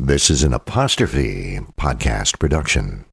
This 0.00 0.30
is 0.30 0.44
an 0.44 0.54
apostrophe 0.54 1.58
podcast 1.76 2.38
production. 2.38 3.07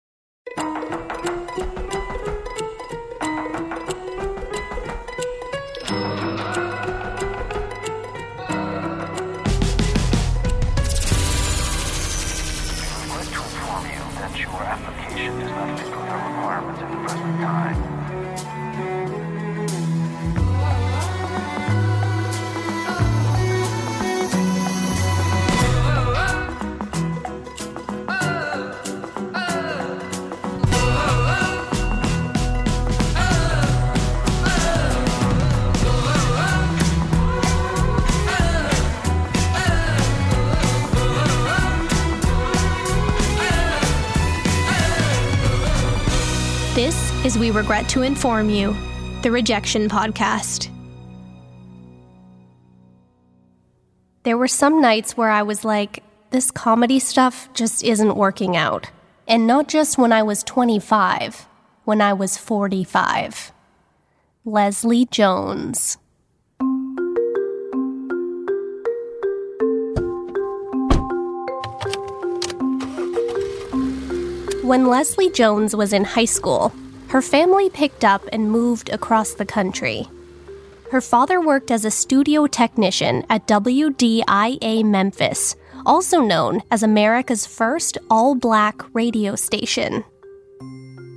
Is 47.26 47.40
We 47.40 47.50
Regret 47.50 47.90
to 47.90 48.04
Inform 48.04 48.52
You, 48.52 48.78
the 49.24 49.32
Rejection 49.32 49.90
Podcast. 49.90 50.70
There 54.22 54.38
were 54.38 54.48
some 54.48 54.80
nights 54.80 55.18
where 55.18 55.32
I 55.32 55.42
was 55.42 55.66
like, 55.66 56.04
this 56.30 56.52
comedy 56.52 57.00
stuff 57.00 57.52
just 57.56 57.84
isn't 57.84 58.16
working 58.16 58.56
out. 58.56 58.92
And 59.28 59.48
not 59.48 59.68
just 59.68 59.98
when 59.98 60.12
I 60.12 60.22
was 60.22 60.44
25, 60.44 61.48
when 61.86 62.00
I 62.00 62.14
was 62.14 62.38
45. 62.38 63.52
Leslie 64.46 65.08
Jones. 65.08 65.98
When 74.62 74.86
Leslie 74.86 75.32
Jones 75.32 75.76
was 75.76 75.92
in 75.92 76.04
high 76.04 76.26
school, 76.26 76.72
her 77.10 77.22
family 77.22 77.70
picked 77.70 78.04
up 78.04 78.24
and 78.32 78.52
moved 78.52 78.90
across 78.90 79.34
the 79.34 79.46
country. 79.46 80.08
Her 80.92 81.02
father 81.02 81.42
worked 81.42 81.72
as 81.72 81.86
a 81.86 81.92
studio 81.92 82.48
technician 82.48 83.26
at 83.30 83.48
WDIA 83.48 84.84
Memphis, 84.84 85.56
also 85.86 86.22
known 86.22 86.62
as 86.72 86.84
America's 86.84 87.46
first 87.46 87.98
all-black 88.10 88.82
radio 88.94 89.36
station. 89.36 90.04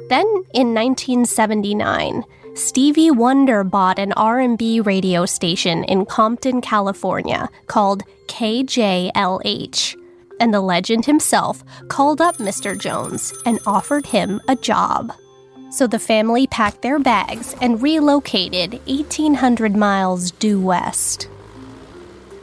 Then 0.08 0.26
in 0.54 0.74
1979, 0.74 2.24
Stevie 2.54 3.10
Wonder 3.10 3.62
bought 3.62 3.98
an 3.98 4.12
R&B 4.14 4.80
radio 4.80 5.26
station 5.26 5.84
in 5.84 6.06
Compton, 6.06 6.60
California 6.60 7.48
called 7.66 8.02
KJLH 8.26 9.96
and 10.40 10.54
the 10.54 10.60
legend 10.60 11.06
himself 11.06 11.62
called 11.88 12.20
up 12.20 12.36
Mr. 12.38 12.78
Jones 12.78 13.32
and 13.44 13.58
offered 13.66 14.06
him 14.06 14.40
a 14.48 14.56
job. 14.56 15.12
So 15.70 15.86
the 15.86 15.98
family 15.98 16.46
packed 16.46 16.82
their 16.82 16.98
bags 16.98 17.54
and 17.60 17.82
relocated 17.82 18.80
1,800 18.86 19.76
miles 19.76 20.30
due 20.32 20.60
west. 20.60 21.28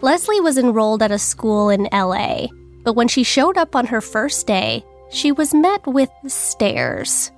Leslie 0.01 0.41
was 0.41 0.57
enrolled 0.57 1.01
at 1.01 1.11
a 1.11 1.17
school 1.17 1.69
in 1.69 1.87
LA, 1.91 2.47
but 2.83 2.93
when 2.93 3.07
she 3.07 3.23
showed 3.23 3.57
up 3.57 3.75
on 3.75 3.87
her 3.87 4.01
first 4.01 4.45
day, 4.45 4.85
she 5.09 5.31
was 5.31 5.53
met 5.53 5.85
with 5.87 6.09
stares. 6.27 7.31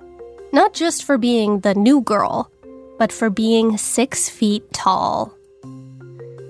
Not 0.52 0.74
just 0.74 1.04
for 1.04 1.16
being 1.16 1.60
the 1.60 1.74
new 1.74 2.02
girl, 2.02 2.50
but 2.98 3.12
for 3.12 3.30
being 3.30 3.78
six 3.78 4.28
feet 4.28 4.70
tall. 4.72 5.32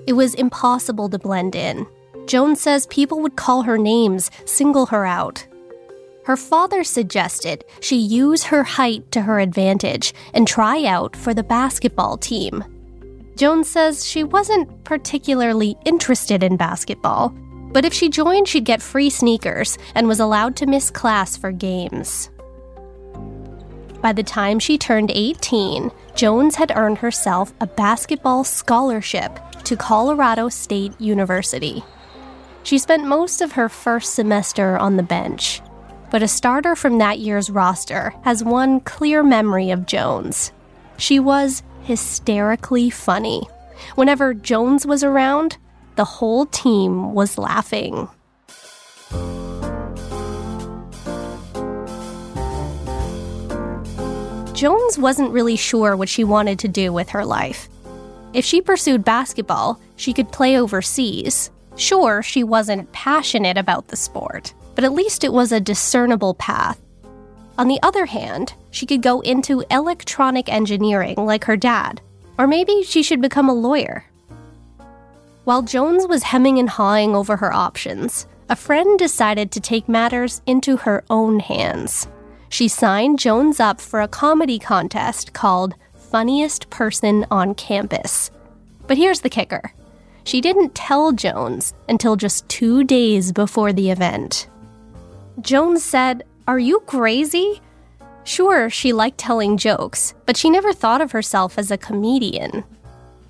It 0.07 0.13
was 0.13 0.33
impossible 0.33 1.07
to 1.09 1.19
blend 1.19 1.55
in. 1.55 1.85
Jones 2.25 2.59
says 2.59 2.87
people 2.87 3.21
would 3.21 3.35
call 3.35 3.61
her 3.61 3.77
names, 3.77 4.31
single 4.45 4.87
her 4.87 5.05
out. 5.05 5.45
Her 6.29 6.37
father 6.37 6.83
suggested 6.83 7.65
she 7.81 7.97
use 7.97 8.43
her 8.43 8.63
height 8.63 9.11
to 9.13 9.23
her 9.23 9.39
advantage 9.39 10.13
and 10.31 10.47
try 10.47 10.85
out 10.85 11.15
for 11.15 11.33
the 11.33 11.41
basketball 11.41 12.17
team. 12.17 12.63
Jones 13.35 13.67
says 13.67 14.05
she 14.05 14.23
wasn't 14.23 14.83
particularly 14.83 15.75
interested 15.85 16.43
in 16.43 16.55
basketball, 16.55 17.29
but 17.71 17.83
if 17.83 17.95
she 17.95 18.09
joined, 18.09 18.47
she'd 18.47 18.63
get 18.63 18.79
free 18.79 19.09
sneakers 19.09 19.79
and 19.95 20.07
was 20.07 20.19
allowed 20.19 20.55
to 20.57 20.67
miss 20.67 20.91
class 20.91 21.35
for 21.35 21.51
games. 21.51 22.29
By 23.99 24.13
the 24.13 24.21
time 24.21 24.59
she 24.59 24.77
turned 24.77 25.09
18, 25.09 25.89
Jones 26.13 26.53
had 26.53 26.71
earned 26.75 26.99
herself 26.99 27.55
a 27.59 27.65
basketball 27.65 28.43
scholarship 28.43 29.39
to 29.63 29.75
Colorado 29.75 30.47
State 30.49 30.93
University. 31.01 31.83
She 32.61 32.77
spent 32.77 33.07
most 33.07 33.41
of 33.41 33.53
her 33.53 33.67
first 33.67 34.13
semester 34.13 34.77
on 34.77 34.95
the 34.95 35.01
bench, 35.01 35.63
but 36.11 36.23
a 36.23 36.27
starter 36.27 36.75
from 36.75 36.97
that 36.97 37.19
year's 37.19 37.49
roster 37.49 38.13
has 38.23 38.43
one 38.43 38.79
clear 38.79 39.23
memory 39.23 39.71
of 39.71 39.85
Jones. 39.85 40.51
She 40.97 41.19
was 41.19 41.63
hysterically 41.83 42.89
funny. 42.89 43.47
Whenever 43.95 44.33
Jones 44.33 44.85
was 44.85 45.03
around, 45.03 45.57
the 45.95 46.05
whole 46.05 46.45
team 46.45 47.13
was 47.13 47.37
laughing. 47.37 48.07
Jones 54.53 54.97
wasn't 54.97 55.31
really 55.31 55.55
sure 55.55 55.95
what 55.95 56.09
she 56.09 56.25
wanted 56.25 56.59
to 56.59 56.67
do 56.67 56.91
with 56.91 57.07
her 57.09 57.23
life. 57.23 57.69
If 58.33 58.43
she 58.43 58.61
pursued 58.61 59.05
basketball, 59.05 59.79
she 59.95 60.11
could 60.11 60.31
play 60.31 60.59
overseas. 60.59 61.49
Sure, 61.77 62.21
she 62.21 62.43
wasn't 62.43 62.91
passionate 62.91 63.57
about 63.57 63.87
the 63.87 63.95
sport, 63.95 64.53
but 64.79 64.85
at 64.85 64.93
least 64.93 65.25
it 65.25 65.33
was 65.33 65.51
a 65.51 65.59
discernible 65.59 66.33
path. 66.35 66.79
On 67.57 67.67
the 67.67 67.81
other 67.83 68.05
hand, 68.05 68.53
she 68.71 68.85
could 68.85 69.01
go 69.01 69.19
into 69.19 69.65
electronic 69.69 70.47
engineering 70.47 71.17
like 71.17 71.43
her 71.43 71.57
dad, 71.57 71.99
or 72.37 72.47
maybe 72.47 72.83
she 72.83 73.03
should 73.03 73.21
become 73.21 73.49
a 73.49 73.53
lawyer. 73.53 74.05
While 75.43 75.63
Jones 75.63 76.07
was 76.07 76.23
hemming 76.23 76.59
and 76.59 76.69
hawing 76.69 77.13
over 77.13 77.35
her 77.35 77.51
options, 77.51 78.25
a 78.47 78.55
friend 78.55 78.97
decided 78.97 79.51
to 79.51 79.59
take 79.59 79.89
matters 79.89 80.41
into 80.45 80.77
her 80.77 81.03
own 81.09 81.41
hands. 81.41 82.07
She 82.47 82.69
signed 82.69 83.19
Jones 83.19 83.59
up 83.59 83.81
for 83.81 83.99
a 83.99 84.07
comedy 84.07 84.59
contest 84.59 85.33
called 85.33 85.75
Funniest 85.93 86.69
Person 86.69 87.25
on 87.29 87.53
Campus. 87.53 88.31
But 88.87 88.95
here's 88.95 89.19
the 89.19 89.29
kicker 89.29 89.73
she 90.23 90.39
didn't 90.39 90.73
tell 90.73 91.11
Jones 91.11 91.73
until 91.89 92.15
just 92.15 92.47
two 92.47 92.85
days 92.85 93.33
before 93.33 93.73
the 93.73 93.91
event. 93.91 94.47
Jones 95.41 95.83
said, 95.83 96.23
Are 96.47 96.59
you 96.59 96.81
crazy? 96.81 97.61
Sure, 98.23 98.69
she 98.69 98.93
liked 98.93 99.17
telling 99.17 99.57
jokes, 99.57 100.13
but 100.25 100.37
she 100.37 100.49
never 100.49 100.73
thought 100.73 101.01
of 101.01 101.11
herself 101.11 101.57
as 101.57 101.71
a 101.71 101.77
comedian. 101.77 102.63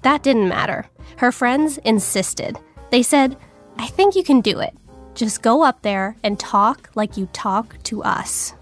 That 0.01 0.23
didn't 0.23 0.49
matter. 0.49 0.87
Her 1.17 1.31
friends 1.31 1.77
insisted. 1.79 2.57
They 2.89 3.03
said, 3.03 3.37
I 3.77 3.87
think 3.87 4.15
you 4.15 4.23
can 4.23 4.41
do 4.41 4.59
it. 4.59 4.73
Just 5.13 5.41
go 5.41 5.63
up 5.63 5.81
there 5.81 6.15
and 6.23 6.39
talk 6.39 6.89
like 6.95 7.17
you 7.17 7.27
talk 7.33 7.81
to 7.83 8.03
us. 8.03 8.53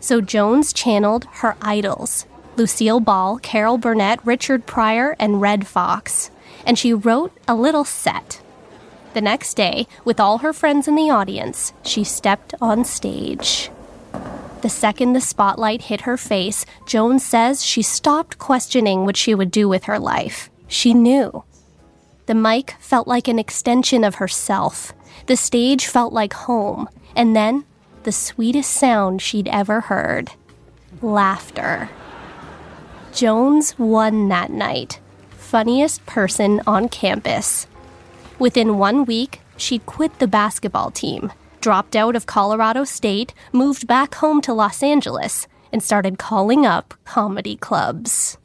So 0.00 0.20
Jones 0.20 0.72
channeled 0.72 1.26
her 1.32 1.56
idols 1.60 2.26
Lucille 2.56 3.00
Ball, 3.00 3.38
Carol 3.38 3.78
Burnett, 3.78 4.24
Richard 4.26 4.66
Pryor, 4.66 5.16
and 5.18 5.40
Redd 5.40 5.66
Foxx. 5.66 6.30
and 6.66 6.78
she 6.78 6.92
wrote 6.92 7.32
a 7.48 7.54
little 7.54 7.84
set. 7.84 8.42
The 9.12 9.20
next 9.20 9.54
day, 9.54 9.86
with 10.04 10.20
all 10.20 10.38
her 10.38 10.52
friends 10.52 10.86
in 10.86 10.94
the 10.94 11.10
audience, 11.10 11.72
she 11.82 12.04
stepped 12.04 12.54
on 12.60 12.84
stage. 12.84 13.70
The 14.62 14.68
second 14.68 15.14
the 15.14 15.20
spotlight 15.20 15.82
hit 15.82 16.02
her 16.02 16.16
face, 16.16 16.66
Jones 16.86 17.24
says 17.24 17.64
she 17.64 17.82
stopped 17.82 18.38
questioning 18.38 19.04
what 19.04 19.16
she 19.16 19.34
would 19.34 19.50
do 19.50 19.68
with 19.68 19.84
her 19.84 19.98
life. 19.98 20.50
She 20.68 20.94
knew. 20.94 21.44
The 22.26 22.34
mic 22.34 22.76
felt 22.78 23.08
like 23.08 23.26
an 23.26 23.38
extension 23.38 24.04
of 24.04 24.16
herself. 24.16 24.92
The 25.26 25.36
stage 25.36 25.86
felt 25.86 26.12
like 26.12 26.32
home. 26.32 26.88
And 27.16 27.34
then, 27.34 27.64
the 28.04 28.12
sweetest 28.12 28.70
sound 28.70 29.20
she'd 29.22 29.48
ever 29.48 29.80
heard 29.80 30.30
laughter. 31.02 31.88
Jones 33.12 33.78
won 33.78 34.28
that 34.28 34.50
night. 34.50 35.00
Funniest 35.30 36.04
person 36.06 36.60
on 36.66 36.88
campus. 36.88 37.66
Within 38.40 38.78
one 38.78 39.04
week, 39.04 39.42
she'd 39.58 39.84
quit 39.84 40.18
the 40.18 40.26
basketball 40.26 40.90
team, 40.90 41.30
dropped 41.60 41.94
out 41.94 42.16
of 42.16 42.24
Colorado 42.24 42.84
State, 42.84 43.34
moved 43.52 43.86
back 43.86 44.14
home 44.14 44.40
to 44.40 44.54
Los 44.54 44.82
Angeles, 44.82 45.46
and 45.70 45.82
started 45.82 46.18
calling 46.18 46.64
up 46.64 46.94
comedy 47.04 47.56
clubs. 47.56 48.38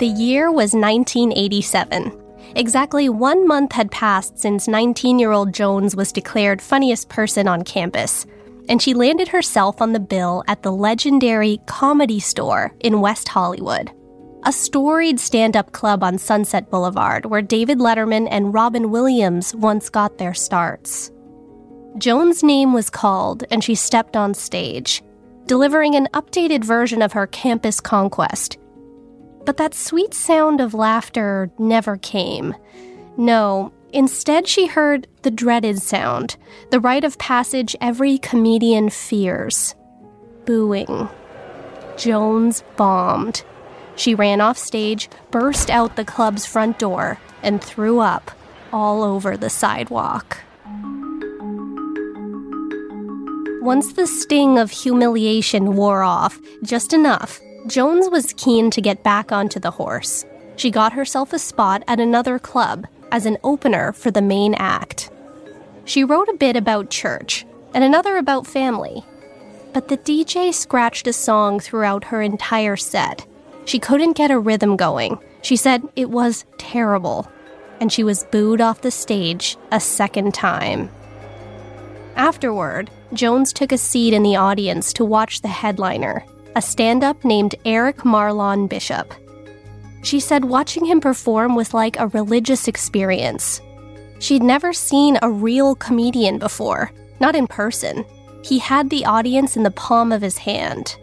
The 0.00 0.10
year 0.16 0.50
was 0.50 0.72
1987. 0.72 2.18
Exactly 2.56 3.10
one 3.10 3.46
month 3.46 3.72
had 3.72 3.90
passed 3.90 4.38
since 4.38 4.66
19 4.66 5.18
year 5.18 5.32
old 5.32 5.52
Jones 5.52 5.94
was 5.94 6.12
declared 6.12 6.62
funniest 6.62 7.10
person 7.10 7.46
on 7.46 7.62
campus, 7.62 8.24
and 8.70 8.80
she 8.80 8.94
landed 8.94 9.28
herself 9.28 9.82
on 9.82 9.92
the 9.92 10.00
bill 10.00 10.44
at 10.48 10.62
the 10.62 10.72
legendary 10.72 11.60
Comedy 11.66 12.20
Store 12.20 12.72
in 12.80 13.02
West 13.02 13.28
Hollywood, 13.28 13.90
a 14.44 14.52
storied 14.52 15.18
stand 15.20 15.56
up 15.56 15.72
club 15.72 16.02
on 16.02 16.18
Sunset 16.18 16.70
Boulevard 16.70 17.26
where 17.26 17.42
David 17.42 17.78
Letterman 17.78 18.28
and 18.30 18.54
Robin 18.54 18.90
Williams 18.90 19.54
once 19.54 19.88
got 19.88 20.18
their 20.18 20.34
starts. 20.34 21.10
Jones' 21.98 22.42
name 22.42 22.72
was 22.72 22.90
called, 22.90 23.44
and 23.50 23.64
she 23.64 23.74
stepped 23.74 24.16
on 24.16 24.34
stage, 24.34 25.02
delivering 25.46 25.94
an 25.94 26.08
updated 26.14 26.64
version 26.64 27.02
of 27.02 27.12
her 27.12 27.26
campus 27.26 27.80
conquest 27.80 28.58
but 29.48 29.56
that 29.56 29.72
sweet 29.72 30.12
sound 30.12 30.60
of 30.60 30.74
laughter 30.74 31.50
never 31.58 31.96
came. 31.96 32.54
No, 33.16 33.72
instead, 33.94 34.46
she 34.46 34.66
heard 34.66 35.08
the 35.22 35.30
dreaded 35.30 35.80
sound, 35.80 36.36
the 36.70 36.78
rite 36.78 37.02
of 37.02 37.16
passage 37.16 37.74
every 37.80 38.18
comedian 38.18 38.90
fears 38.90 39.74
booing. 40.44 41.08
Jones 41.96 42.62
bombed. 42.76 43.42
She 43.98 44.14
ran 44.14 44.40
off 44.40 44.56
stage, 44.56 45.10
burst 45.32 45.70
out 45.70 45.96
the 45.96 46.04
club's 46.04 46.46
front 46.46 46.78
door, 46.78 47.18
and 47.42 47.62
threw 47.62 47.98
up 47.98 48.30
all 48.72 49.02
over 49.02 49.36
the 49.36 49.50
sidewalk. 49.50 50.38
Once 53.60 53.92
the 53.92 54.06
sting 54.06 54.56
of 54.56 54.70
humiliation 54.70 55.74
wore 55.74 56.02
off, 56.02 56.38
just 56.62 56.92
enough, 56.92 57.40
Jones 57.66 58.08
was 58.08 58.32
keen 58.34 58.70
to 58.70 58.80
get 58.80 59.02
back 59.02 59.32
onto 59.32 59.58
the 59.58 59.72
horse. 59.72 60.24
She 60.56 60.70
got 60.70 60.92
herself 60.92 61.32
a 61.32 61.38
spot 61.38 61.82
at 61.86 62.00
another 62.00 62.38
club 62.38 62.86
as 63.10 63.26
an 63.26 63.36
opener 63.42 63.92
for 63.92 64.10
the 64.10 64.22
main 64.22 64.54
act. 64.54 65.10
She 65.84 66.04
wrote 66.04 66.28
a 66.28 66.36
bit 66.36 66.56
about 66.56 66.90
church 66.90 67.44
and 67.74 67.82
another 67.82 68.16
about 68.16 68.46
family. 68.46 69.04
But 69.72 69.88
the 69.88 69.98
DJ 69.98 70.54
scratched 70.54 71.06
a 71.06 71.12
song 71.12 71.60
throughout 71.60 72.04
her 72.04 72.22
entire 72.22 72.76
set. 72.76 73.26
She 73.68 73.78
couldn't 73.78 74.16
get 74.16 74.30
a 74.30 74.38
rhythm 74.38 74.76
going. 74.78 75.18
She 75.42 75.54
said 75.54 75.86
it 75.94 76.08
was 76.08 76.46
terrible. 76.56 77.30
And 77.80 77.92
she 77.92 78.02
was 78.02 78.24
booed 78.32 78.62
off 78.62 78.80
the 78.80 78.90
stage 78.90 79.58
a 79.70 79.78
second 79.78 80.32
time. 80.32 80.90
Afterward, 82.16 82.90
Jones 83.12 83.52
took 83.52 83.70
a 83.70 83.76
seat 83.76 84.14
in 84.14 84.22
the 84.22 84.36
audience 84.36 84.94
to 84.94 85.04
watch 85.04 85.42
the 85.42 85.48
headliner 85.48 86.24
a 86.56 86.62
stand 86.62 87.04
up 87.04 87.24
named 87.24 87.54
Eric 87.66 87.98
Marlon 87.98 88.68
Bishop. 88.68 89.14
She 90.02 90.18
said 90.18 90.46
watching 90.46 90.86
him 90.86 91.00
perform 91.00 91.54
was 91.54 91.74
like 91.74 91.98
a 91.98 92.08
religious 92.08 92.68
experience. 92.68 93.60
She'd 94.18 94.42
never 94.42 94.72
seen 94.72 95.18
a 95.20 95.30
real 95.30 95.74
comedian 95.74 96.38
before, 96.38 96.90
not 97.20 97.36
in 97.36 97.46
person. 97.46 98.04
He 98.42 98.58
had 98.58 98.88
the 98.88 99.04
audience 99.04 99.56
in 99.56 99.62
the 99.62 99.70
palm 99.70 100.10
of 100.10 100.22
his 100.22 100.38
hand. 100.38 100.96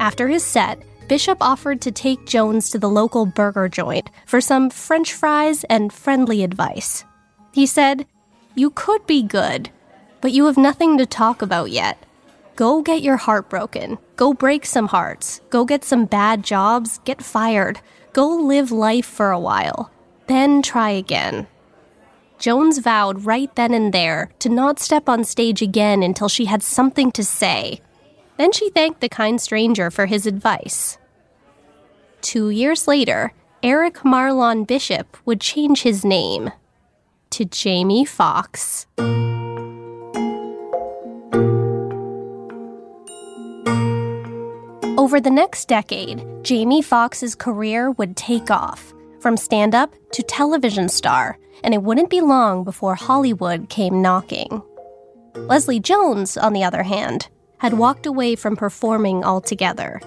After 0.00 0.28
his 0.28 0.44
set, 0.44 0.82
Bishop 1.08 1.38
offered 1.40 1.82
to 1.82 1.92
take 1.92 2.24
Jones 2.24 2.70
to 2.70 2.78
the 2.78 2.88
local 2.88 3.26
burger 3.26 3.68
joint 3.68 4.08
for 4.26 4.40
some 4.40 4.70
french 4.70 5.12
fries 5.12 5.64
and 5.64 5.92
friendly 5.92 6.42
advice. 6.42 7.04
He 7.52 7.66
said, 7.66 8.06
You 8.54 8.70
could 8.70 9.06
be 9.06 9.22
good, 9.22 9.70
but 10.22 10.32
you 10.32 10.46
have 10.46 10.56
nothing 10.56 10.96
to 10.98 11.06
talk 11.06 11.42
about 11.42 11.70
yet. 11.70 11.98
Go 12.56 12.82
get 12.82 13.02
your 13.02 13.16
heart 13.16 13.50
broken. 13.50 13.98
Go 14.16 14.32
break 14.32 14.64
some 14.64 14.86
hearts. 14.86 15.40
Go 15.50 15.64
get 15.64 15.84
some 15.84 16.06
bad 16.06 16.42
jobs. 16.42 17.00
Get 17.04 17.22
fired. 17.22 17.80
Go 18.12 18.28
live 18.28 18.70
life 18.70 19.06
for 19.06 19.30
a 19.30 19.40
while. 19.40 19.90
Then 20.26 20.62
try 20.62 20.90
again. 20.90 21.48
Jones 22.38 22.78
vowed 22.78 23.24
right 23.24 23.54
then 23.56 23.74
and 23.74 23.92
there 23.92 24.30
to 24.38 24.48
not 24.48 24.78
step 24.78 25.08
on 25.08 25.24
stage 25.24 25.62
again 25.62 26.02
until 26.02 26.28
she 26.28 26.46
had 26.46 26.62
something 26.62 27.12
to 27.12 27.24
say. 27.24 27.80
Then 28.36 28.52
she 28.52 28.70
thanked 28.70 29.00
the 29.00 29.08
kind 29.08 29.40
stranger 29.40 29.90
for 29.90 30.06
his 30.06 30.26
advice. 30.26 30.98
Two 32.24 32.48
years 32.48 32.88
later, 32.88 33.34
Eric 33.62 33.96
Marlon 33.96 34.66
Bishop 34.66 35.18
would 35.26 35.42
change 35.42 35.82
his 35.82 36.06
name 36.06 36.50
to 37.28 37.44
Jamie 37.44 38.06
Foxx. 38.06 38.86
Over 44.96 45.20
the 45.20 45.30
next 45.30 45.68
decade, 45.68 46.24
Jamie 46.42 46.80
Foxx's 46.80 47.34
career 47.34 47.90
would 47.90 48.16
take 48.16 48.50
off, 48.50 48.94
from 49.20 49.36
stand 49.36 49.74
up 49.74 49.94
to 50.12 50.22
television 50.22 50.88
star, 50.88 51.36
and 51.62 51.74
it 51.74 51.82
wouldn't 51.82 52.08
be 52.08 52.22
long 52.22 52.64
before 52.64 52.94
Hollywood 52.94 53.68
came 53.68 54.00
knocking. 54.00 54.62
Leslie 55.34 55.78
Jones, 55.78 56.38
on 56.38 56.54
the 56.54 56.64
other 56.64 56.84
hand, 56.84 57.28
had 57.58 57.74
walked 57.74 58.06
away 58.06 58.34
from 58.34 58.56
performing 58.56 59.22
altogether. 59.22 60.00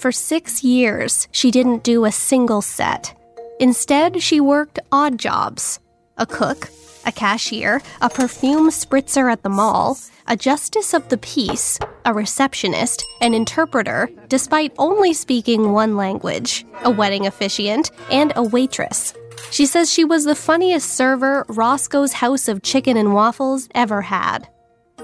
For 0.00 0.12
six 0.12 0.64
years, 0.64 1.28
she 1.30 1.50
didn't 1.50 1.82
do 1.82 2.06
a 2.06 2.10
single 2.10 2.62
set. 2.62 3.14
Instead, 3.58 4.22
she 4.22 4.40
worked 4.40 4.78
odd 4.90 5.18
jobs 5.18 5.78
a 6.16 6.24
cook, 6.24 6.70
a 7.04 7.12
cashier, 7.12 7.82
a 8.00 8.08
perfume 8.08 8.70
spritzer 8.70 9.30
at 9.30 9.42
the 9.42 9.50
mall, 9.50 9.98
a 10.26 10.38
justice 10.38 10.94
of 10.94 11.06
the 11.10 11.18
peace, 11.18 11.78
a 12.06 12.14
receptionist, 12.14 13.04
an 13.20 13.34
interpreter, 13.34 14.08
despite 14.28 14.72
only 14.78 15.12
speaking 15.12 15.72
one 15.72 15.98
language, 15.98 16.64
a 16.82 16.90
wedding 16.90 17.26
officiant, 17.26 17.90
and 18.10 18.32
a 18.36 18.42
waitress. 18.42 19.12
She 19.50 19.66
says 19.66 19.92
she 19.92 20.04
was 20.04 20.24
the 20.24 20.34
funniest 20.34 20.94
server 20.94 21.44
Roscoe's 21.50 22.14
House 22.14 22.48
of 22.48 22.62
Chicken 22.62 22.96
and 22.96 23.12
Waffles 23.12 23.68
ever 23.74 24.00
had. 24.00 24.48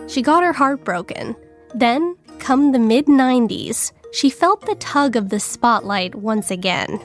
She 0.07 0.23
got 0.23 0.43
her 0.43 0.55
heart 0.55 0.85
broken. 0.85 1.37
Then, 1.75 2.17
come 2.39 2.73
the 2.73 2.79
mid 2.79 3.07
90s, 3.07 3.93
she 4.17 4.31
felt 4.31 4.65
the 4.65 4.75
tug 4.77 5.15
of 5.15 5.29
the 5.29 5.39
spotlight 5.39 6.15
once 6.15 6.51
again. 6.51 6.99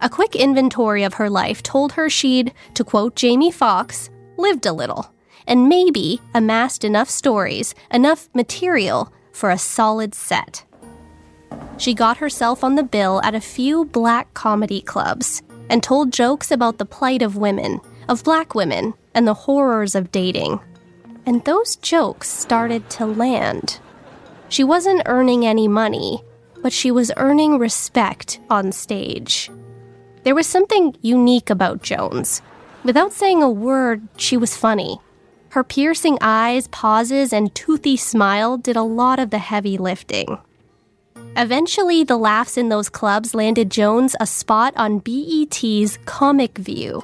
A 0.00 0.08
quick 0.08 0.34
inventory 0.34 1.04
of 1.04 1.14
her 1.14 1.30
life 1.30 1.62
told 1.62 1.92
her 1.92 2.10
she'd, 2.10 2.52
to 2.74 2.82
quote 2.82 3.14
Jamie 3.14 3.52
Foxx, 3.52 4.10
lived 4.36 4.66
a 4.66 4.72
little, 4.72 5.14
and 5.46 5.68
maybe 5.68 6.20
amassed 6.34 6.82
enough 6.84 7.08
stories, 7.08 7.72
enough 7.92 8.28
material 8.34 9.12
for 9.32 9.50
a 9.50 9.58
solid 9.58 10.12
set. 10.12 10.64
she 11.78 11.94
got 11.94 12.16
herself 12.16 12.64
on 12.64 12.74
the 12.74 12.82
bill 12.82 13.20
at 13.22 13.36
a 13.36 13.40
few 13.40 13.84
black 13.84 14.34
comedy 14.34 14.80
clubs 14.80 15.40
and 15.70 15.84
told 15.84 16.12
jokes 16.12 16.50
about 16.50 16.78
the 16.78 16.84
plight 16.84 17.22
of 17.22 17.36
women, 17.36 17.80
of 18.08 18.24
black 18.24 18.56
women, 18.56 18.92
and 19.14 19.26
the 19.26 19.34
horrors 19.34 19.94
of 19.94 20.10
dating. 20.10 20.58
And 21.26 21.44
those 21.44 21.76
jokes 21.76 22.28
started 22.28 22.90
to 22.90 23.06
land. 23.06 23.78
She 24.54 24.62
wasn't 24.62 25.02
earning 25.06 25.44
any 25.44 25.66
money, 25.66 26.22
but 26.62 26.72
she 26.72 26.92
was 26.92 27.10
earning 27.16 27.58
respect 27.58 28.38
on 28.48 28.70
stage. 28.70 29.50
There 30.22 30.36
was 30.36 30.46
something 30.46 30.94
unique 31.02 31.50
about 31.50 31.82
Jones. 31.82 32.40
Without 32.84 33.12
saying 33.12 33.42
a 33.42 33.50
word, 33.50 34.06
she 34.16 34.36
was 34.36 34.56
funny. 34.56 35.00
Her 35.48 35.64
piercing 35.64 36.18
eyes, 36.20 36.68
pauses, 36.68 37.32
and 37.32 37.52
toothy 37.52 37.96
smile 37.96 38.56
did 38.56 38.76
a 38.76 38.84
lot 38.84 39.18
of 39.18 39.30
the 39.30 39.38
heavy 39.38 39.76
lifting. 39.76 40.38
Eventually, 41.36 42.04
the 42.04 42.16
laughs 42.16 42.56
in 42.56 42.68
those 42.68 42.88
clubs 42.88 43.34
landed 43.34 43.72
Jones 43.72 44.14
a 44.20 44.26
spot 44.40 44.72
on 44.76 45.00
BET's 45.00 45.98
Comic 46.04 46.58
View, 46.58 47.02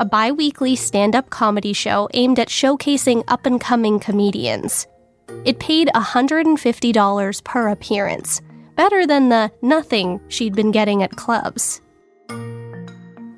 a 0.00 0.04
bi 0.04 0.32
weekly 0.32 0.74
stand 0.74 1.14
up 1.14 1.30
comedy 1.30 1.72
show 1.72 2.08
aimed 2.12 2.40
at 2.40 2.48
showcasing 2.48 3.22
up 3.28 3.46
and 3.46 3.60
coming 3.60 4.00
comedians. 4.00 4.88
It 5.44 5.58
paid 5.58 5.88
$150 5.94 7.44
per 7.44 7.68
appearance, 7.68 8.40
better 8.76 9.06
than 9.06 9.28
the 9.28 9.50
nothing 9.62 10.20
she'd 10.28 10.54
been 10.54 10.70
getting 10.70 11.02
at 11.02 11.16
clubs. 11.16 11.80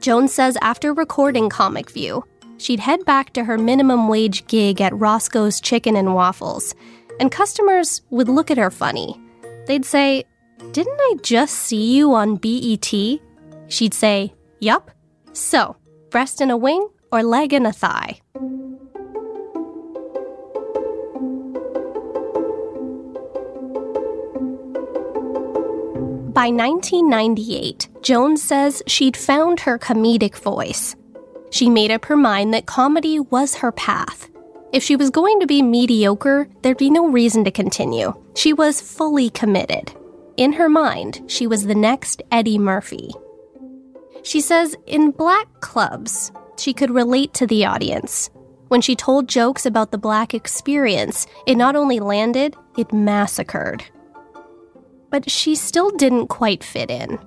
Jones 0.00 0.32
says 0.32 0.56
after 0.62 0.94
recording 0.94 1.50
Comic 1.50 1.90
View, 1.90 2.24
she'd 2.56 2.80
head 2.80 3.04
back 3.04 3.32
to 3.34 3.44
her 3.44 3.58
minimum 3.58 4.08
wage 4.08 4.46
gig 4.46 4.80
at 4.80 4.98
Roscoe's 4.98 5.60
Chicken 5.60 5.96
and 5.96 6.14
Waffles, 6.14 6.74
and 7.18 7.30
customers 7.30 8.00
would 8.10 8.28
look 8.28 8.50
at 8.50 8.58
her 8.58 8.70
funny. 8.70 9.20
They'd 9.66 9.84
say, 9.84 10.24
Didn't 10.72 10.98
I 10.98 11.14
just 11.22 11.54
see 11.54 11.96
you 11.96 12.14
on 12.14 12.36
BET? 12.36 12.92
She'd 13.68 13.94
say, 13.94 14.32
Yup. 14.60 14.90
So, 15.32 15.76
breast 16.10 16.40
in 16.40 16.50
a 16.50 16.56
wing 16.56 16.88
or 17.12 17.22
leg 17.22 17.52
in 17.52 17.66
a 17.66 17.72
thigh? 17.72 18.20
By 26.32 26.50
1998, 26.50 27.88
Jones 28.02 28.40
says 28.40 28.84
she'd 28.86 29.16
found 29.16 29.58
her 29.58 29.80
comedic 29.80 30.36
voice. 30.36 30.94
She 31.50 31.68
made 31.68 31.90
up 31.90 32.04
her 32.04 32.16
mind 32.16 32.54
that 32.54 32.66
comedy 32.66 33.18
was 33.18 33.56
her 33.56 33.72
path. 33.72 34.30
If 34.72 34.84
she 34.84 34.94
was 34.94 35.10
going 35.10 35.40
to 35.40 35.48
be 35.48 35.60
mediocre, 35.60 36.48
there'd 36.62 36.76
be 36.76 36.88
no 36.88 37.08
reason 37.08 37.42
to 37.44 37.50
continue. 37.50 38.14
She 38.36 38.52
was 38.52 38.80
fully 38.80 39.30
committed. 39.30 39.92
In 40.36 40.52
her 40.52 40.68
mind, 40.68 41.20
she 41.26 41.48
was 41.48 41.66
the 41.66 41.74
next 41.74 42.22
Eddie 42.30 42.58
Murphy. 42.58 43.10
She 44.22 44.40
says 44.40 44.76
in 44.86 45.10
black 45.10 45.48
clubs, 45.58 46.30
she 46.56 46.72
could 46.72 46.92
relate 46.92 47.34
to 47.34 47.46
the 47.48 47.64
audience. 47.64 48.30
When 48.68 48.82
she 48.82 48.94
told 48.94 49.28
jokes 49.28 49.66
about 49.66 49.90
the 49.90 49.98
black 49.98 50.32
experience, 50.32 51.26
it 51.48 51.56
not 51.56 51.74
only 51.74 51.98
landed, 51.98 52.54
it 52.76 52.92
massacred 52.92 53.82
but 55.10 55.30
she 55.30 55.54
still 55.54 55.90
didn't 55.90 56.28
quite 56.28 56.64
fit 56.64 56.90
in. 56.90 57.18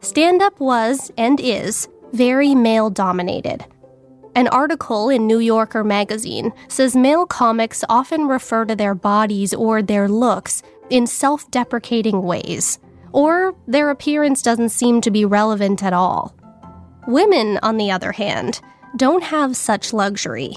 Stand 0.00 0.40
up 0.42 0.58
was, 0.60 1.10
and 1.16 1.40
is, 1.40 1.88
very 2.12 2.54
male 2.54 2.90
dominated. 2.90 3.64
An 4.34 4.48
article 4.48 5.08
in 5.08 5.26
New 5.26 5.40
Yorker 5.40 5.82
magazine 5.82 6.52
says 6.68 6.94
male 6.94 7.26
comics 7.26 7.84
often 7.88 8.28
refer 8.28 8.64
to 8.64 8.76
their 8.76 8.94
bodies 8.94 9.52
or 9.52 9.82
their 9.82 10.08
looks 10.08 10.62
in 10.90 11.06
self 11.06 11.50
deprecating 11.50 12.22
ways, 12.22 12.78
or 13.12 13.54
their 13.66 13.90
appearance 13.90 14.42
doesn't 14.42 14.68
seem 14.68 15.00
to 15.00 15.10
be 15.10 15.24
relevant 15.24 15.82
at 15.82 15.92
all. 15.92 16.34
Women, 17.06 17.58
on 17.62 17.78
the 17.78 17.90
other 17.90 18.12
hand, 18.12 18.60
don't 18.96 19.24
have 19.24 19.56
such 19.56 19.92
luxury, 19.92 20.54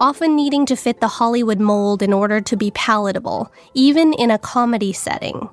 often 0.00 0.36
needing 0.36 0.66
to 0.66 0.76
fit 0.76 1.00
the 1.00 1.08
Hollywood 1.08 1.60
mold 1.60 2.02
in 2.02 2.12
order 2.12 2.40
to 2.40 2.56
be 2.56 2.70
palatable, 2.72 3.52
even 3.74 4.12
in 4.12 4.30
a 4.30 4.38
comedy 4.38 4.92
setting. 4.92 5.48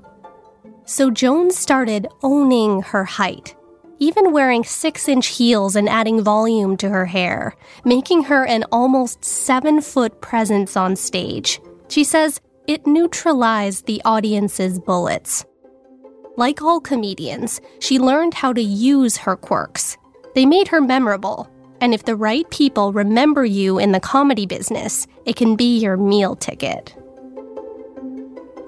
So 0.90 1.12
Jones 1.12 1.56
started 1.56 2.08
owning 2.24 2.82
her 2.82 3.04
height, 3.04 3.56
even 4.00 4.32
wearing 4.32 4.64
six 4.64 5.08
inch 5.08 5.28
heels 5.28 5.76
and 5.76 5.88
adding 5.88 6.24
volume 6.24 6.78
to 6.78 6.90
her 6.90 7.06
hair, 7.06 7.56
making 7.86 8.24
her 8.24 8.44
an 8.48 8.66
almost 8.72 9.24
seven 9.24 9.82
foot 9.82 10.20
presence 10.20 10.76
on 10.76 10.96
stage. 10.96 11.62
She 11.90 12.04
says 12.04 12.42
it 12.66 12.88
neutralized 12.88 13.86
the 13.86 14.02
audience's 14.04 14.80
bullets. 14.80 15.46
Like 16.38 16.64
all 16.64 16.82
comedians, 16.82 17.62
she 17.80 18.00
learned 18.00 18.34
how 18.34 18.52
to 18.52 18.62
use 18.62 19.16
her 19.18 19.36
quirks. 19.36 19.96
They 20.34 20.48
made 20.48 20.70
her 20.70 20.82
memorable, 20.82 21.48
and 21.82 21.94
if 21.94 22.06
the 22.06 22.16
right 22.16 22.50
people 22.50 22.94
remember 22.94 23.46
you 23.46 23.78
in 23.78 23.92
the 23.92 24.00
comedy 24.00 24.48
business, 24.48 25.06
it 25.28 25.36
can 25.36 25.56
be 25.56 25.78
your 25.78 25.98
meal 25.98 26.36
ticket. 26.36 26.96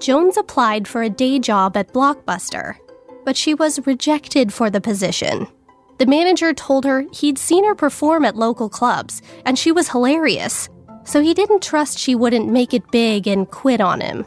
Jones 0.01 0.36
applied 0.36 0.88
for 0.88 1.03
a 1.03 1.12
day 1.12 1.38
job 1.38 1.77
at 1.77 1.93
Blockbuster, 1.93 2.75
but 3.24 3.38
she 3.38 3.53
was 3.53 3.86
rejected 3.86 4.51
for 4.51 4.67
the 4.67 4.81
position. 4.81 5.46
The 6.00 6.08
manager 6.08 6.55
told 6.55 6.86
her 6.86 7.05
he'd 7.13 7.38
seen 7.38 7.63
her 7.65 7.75
perform 7.75 8.25
at 8.25 8.36
local 8.36 8.67
clubs, 8.67 9.22
and 9.46 9.60
she 9.60 9.72
was 9.72 9.89
hilarious, 9.89 10.70
so 11.03 11.22
he 11.22 11.36
didn't 11.36 11.62
trust 11.62 12.00
she 12.00 12.15
wouldn't 12.15 12.50
make 12.50 12.74
it 12.74 12.89
big 12.89 13.27
and 13.27 13.50
quit 13.51 13.79
on 13.79 14.01
him. 14.01 14.25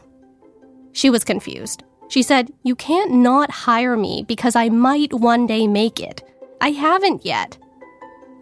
She 0.93 1.11
was 1.11 1.25
confused. 1.25 1.83
She 2.07 2.23
said, 2.23 2.53
You 2.63 2.77
can't 2.77 3.11
not 3.11 3.51
hire 3.51 3.97
me 3.97 4.25
because 4.29 4.55
I 4.55 4.69
might 4.69 5.13
one 5.13 5.45
day 5.45 5.67
make 5.67 5.99
it. 5.99 6.23
I 6.61 6.71
haven't 6.71 7.27
yet. 7.27 7.59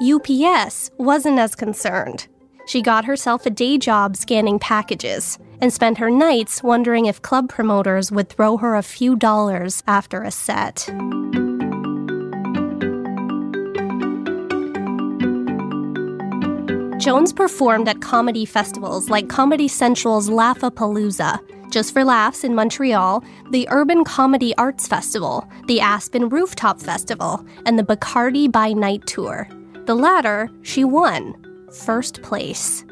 UPS 0.03 0.91
wasn't 0.99 1.39
as 1.39 1.55
concerned. 1.55 2.29
She 2.67 2.83
got 2.83 3.07
herself 3.07 3.47
a 3.47 3.51
day 3.51 3.79
job 3.79 4.19
scanning 4.19 4.59
packages 4.59 5.39
and 5.63 5.73
spent 5.73 5.97
her 5.97 6.11
nights 6.11 6.61
wondering 6.63 7.07
if 7.07 7.23
club 7.23 7.49
promoters 7.49 8.11
would 8.11 8.29
throw 8.29 8.57
her 8.57 8.75
a 8.75 8.83
few 8.83 9.15
dollars 9.15 9.83
after 9.87 10.23
a 10.23 10.31
set. 10.31 10.89
Jones 16.99 17.33
performed 17.33 17.89
at 17.89 18.01
comedy 18.01 18.45
festivals 18.45 19.09
like 19.09 19.29
Comedy 19.29 19.69
Central's 19.69 20.29
Laughapalooza, 20.29 21.39
Just 21.71 21.93
for 21.93 22.05
Laughs 22.05 22.45
in 22.45 22.55
Montreal, 22.55 23.25
the 23.51 23.67
Urban 23.71 24.05
Comedy 24.05 24.55
Arts 24.57 24.87
Festival, 24.87 25.49
the 25.69 25.81
Aspen 25.81 26.29
Rooftop 26.29 26.81
Festival, 26.81 27.45
and 27.67 27.79
the 27.79 27.83
Bacardi 27.83 28.51
by 28.51 28.73
Night 28.73 29.07
Tour. 29.07 29.49
The 29.87 29.95
latter, 29.95 30.51
she 30.63 30.85
won, 30.85 31.35
first 31.71 32.23
place. 32.23 32.85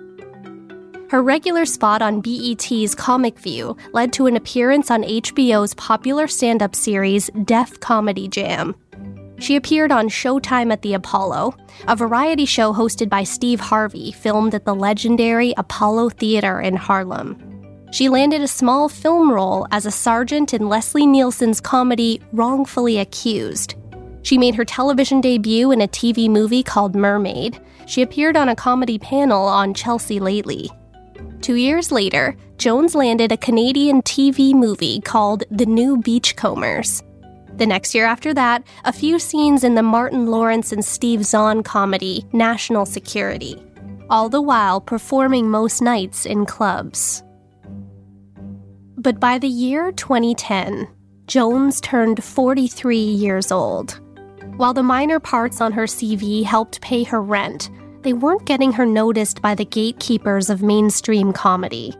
Her 1.10 1.24
regular 1.24 1.64
spot 1.66 2.02
on 2.02 2.20
BET's 2.20 2.94
Comic 2.94 3.36
View 3.40 3.76
led 3.92 4.12
to 4.12 4.26
an 4.26 4.36
appearance 4.36 4.92
on 4.92 5.02
HBO's 5.02 5.74
popular 5.74 6.28
stand 6.28 6.62
up 6.62 6.76
series 6.76 7.28
Def 7.46 7.80
Comedy 7.80 8.28
Jam. 8.28 8.76
She 9.40 9.56
appeared 9.56 9.90
on 9.90 10.08
Showtime 10.08 10.72
at 10.72 10.82
the 10.82 10.94
Apollo, 10.94 11.56
a 11.88 11.96
variety 11.96 12.44
show 12.44 12.72
hosted 12.72 13.08
by 13.08 13.24
Steve 13.24 13.58
Harvey, 13.58 14.12
filmed 14.12 14.54
at 14.54 14.64
the 14.64 14.72
legendary 14.72 15.52
Apollo 15.56 16.10
Theater 16.10 16.60
in 16.60 16.76
Harlem. 16.76 17.36
She 17.90 18.08
landed 18.08 18.42
a 18.42 18.46
small 18.46 18.88
film 18.88 19.32
role 19.32 19.66
as 19.72 19.86
a 19.86 19.90
sergeant 19.90 20.54
in 20.54 20.68
Leslie 20.68 21.08
Nielsen's 21.08 21.60
comedy 21.60 22.22
Wrongfully 22.30 22.98
Accused. 22.98 23.74
She 24.22 24.38
made 24.38 24.54
her 24.54 24.64
television 24.64 25.20
debut 25.20 25.72
in 25.72 25.80
a 25.80 25.88
TV 25.88 26.30
movie 26.30 26.62
called 26.62 26.94
Mermaid. 26.94 27.60
She 27.86 28.02
appeared 28.02 28.36
on 28.36 28.48
a 28.48 28.54
comedy 28.54 29.00
panel 29.00 29.44
on 29.44 29.74
Chelsea 29.74 30.20
Lately. 30.20 30.70
Two 31.40 31.54
years 31.54 31.90
later, 31.90 32.36
Jones 32.58 32.94
landed 32.94 33.32
a 33.32 33.36
Canadian 33.36 34.02
TV 34.02 34.52
movie 34.52 35.00
called 35.00 35.44
The 35.50 35.64
New 35.64 35.96
Beachcombers. 35.96 37.02
The 37.56 37.66
next 37.66 37.94
year 37.94 38.04
after 38.04 38.34
that, 38.34 38.62
a 38.84 38.92
few 38.92 39.18
scenes 39.18 39.64
in 39.64 39.74
the 39.74 39.82
Martin 39.82 40.26
Lawrence 40.26 40.70
and 40.70 40.84
Steve 40.84 41.24
Zahn 41.24 41.62
comedy 41.62 42.26
National 42.32 42.84
Security, 42.84 43.56
all 44.10 44.28
the 44.28 44.42
while 44.42 44.82
performing 44.82 45.50
most 45.50 45.80
nights 45.80 46.26
in 46.26 46.44
clubs. 46.44 47.22
But 48.98 49.18
by 49.18 49.38
the 49.38 49.48
year 49.48 49.92
2010, 49.92 50.88
Jones 51.26 51.80
turned 51.80 52.22
43 52.22 52.98
years 52.98 53.50
old. 53.50 53.98
While 54.56 54.74
the 54.74 54.82
minor 54.82 55.18
parts 55.20 55.62
on 55.62 55.72
her 55.72 55.84
CV 55.84 56.44
helped 56.44 56.82
pay 56.82 57.02
her 57.04 57.22
rent, 57.22 57.70
they 58.02 58.12
weren't 58.12 58.44
getting 58.44 58.72
her 58.72 58.86
noticed 58.86 59.42
by 59.42 59.54
the 59.54 59.64
gatekeepers 59.64 60.50
of 60.50 60.62
mainstream 60.62 61.32
comedy. 61.32 61.94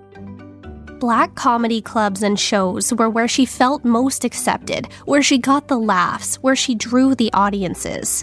Black 0.99 1.35
comedy 1.35 1.81
clubs 1.81 2.23
and 2.23 2.39
shows 2.39 2.93
were 2.93 3.09
where 3.09 3.29
she 3.29 3.47
felt 3.47 3.85
most 3.85 4.25
accepted, 4.25 4.87
where 5.07 5.23
she 5.23 5.39
got 5.39 5.69
the 5.69 5.79
laughs, 5.79 6.37
where 6.37 6.57
she 6.57 6.75
drew 6.75 7.15
the 7.15 7.33
audiences. 7.33 8.23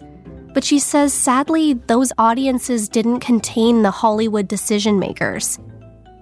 But 0.54 0.64
she 0.64 0.78
says 0.80 1.14
sadly, 1.14 1.74
those 1.74 2.14
audiences 2.18 2.88
didn't 2.88 3.22
contain 3.22 3.82
the 3.82 3.92
Hollywood 3.92 4.48
decision 4.48 5.00
makers. 5.00 5.60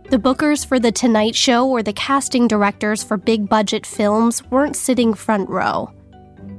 The 0.09 0.17
bookers 0.17 0.65
for 0.65 0.79
The 0.79 0.91
Tonight 0.91 1.35
Show 1.35 1.67
or 1.67 1.81
the 1.81 1.93
casting 1.93 2.47
directors 2.47 3.03
for 3.03 3.17
big 3.17 3.49
budget 3.49 3.85
films 3.85 4.43
weren't 4.51 4.75
sitting 4.75 5.13
front 5.13 5.49
row. 5.49 5.91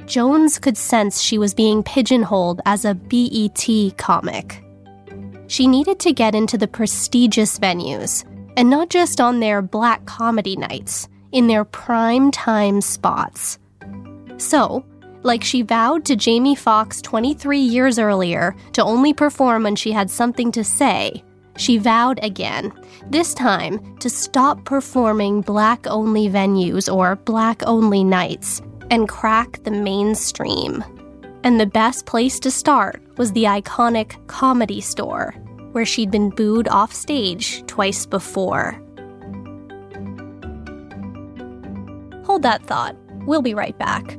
Jones 0.07 0.59
could 0.59 0.77
sense 0.77 1.21
she 1.21 1.39
was 1.39 1.55
being 1.55 1.83
pigeonholed 1.83 2.61
as 2.67 2.85
a 2.85 2.95
BET 2.95 3.97
comic. 3.97 4.66
She 5.49 5.67
needed 5.67 5.99
to 6.01 6.13
get 6.13 6.35
into 6.35 6.59
the 6.59 6.69
prestigious 6.69 7.59
venues, 7.59 8.25
and 8.57 8.69
not 8.69 8.91
just 8.91 9.21
on 9.21 9.41
their 9.41 9.63
black 9.63 10.05
comedy 10.07 10.57
nights, 10.57 11.09
in 11.33 11.47
their 11.47 11.65
prime 11.65 12.31
time 12.31 12.81
spots. 12.81 13.59
So, 14.39 14.85
like 15.23 15.43
she 15.43 15.63
vowed 15.63 16.05
to 16.07 16.17
Jamie 16.17 16.55
Foxx 16.55 17.03
23 17.03 17.59
years 17.59 17.99
earlier 17.99 18.55
to 18.73 18.83
only 18.83 19.13
perform 19.13 19.65
when 19.65 19.77
she 19.77 19.93
had 19.93 20.11
something 20.11 20.53
to 20.53 20.65
say, 20.65 21.23
she 21.57 21.79
vowed 21.79 22.23
again, 22.23 22.73
this 23.11 23.35
time 23.35 23.97
to 23.99 24.11
stop 24.11 24.65
performing 24.65 25.41
black 25.41 25.87
only 25.87 26.29
venues 26.29 26.93
or 26.93 27.17
black 27.17 27.63
only 27.67 28.05
nights 28.05 28.61
and 28.91 29.09
crack 29.09 29.63
the 29.65 29.71
mainstream. 29.71 30.85
And 31.47 31.61
the 31.61 31.67
best 31.67 32.07
place 32.07 32.41
to 32.41 32.51
start 32.51 33.01
was 33.19 33.31
the 33.31 33.45
iconic 33.45 34.27
comedy 34.27 34.81
store, 34.81 35.31
where 35.71 35.85
she'd 35.85 36.11
been 36.11 36.31
booed 36.31 36.67
off 36.67 36.93
stage 36.93 37.65
twice 37.69 38.05
before. 38.05 38.73
Hold 42.25 42.43
that 42.43 42.67
thought. 42.67 42.97
We'll 43.27 43.43
be 43.43 43.55
right 43.55 43.79
back. 43.79 44.19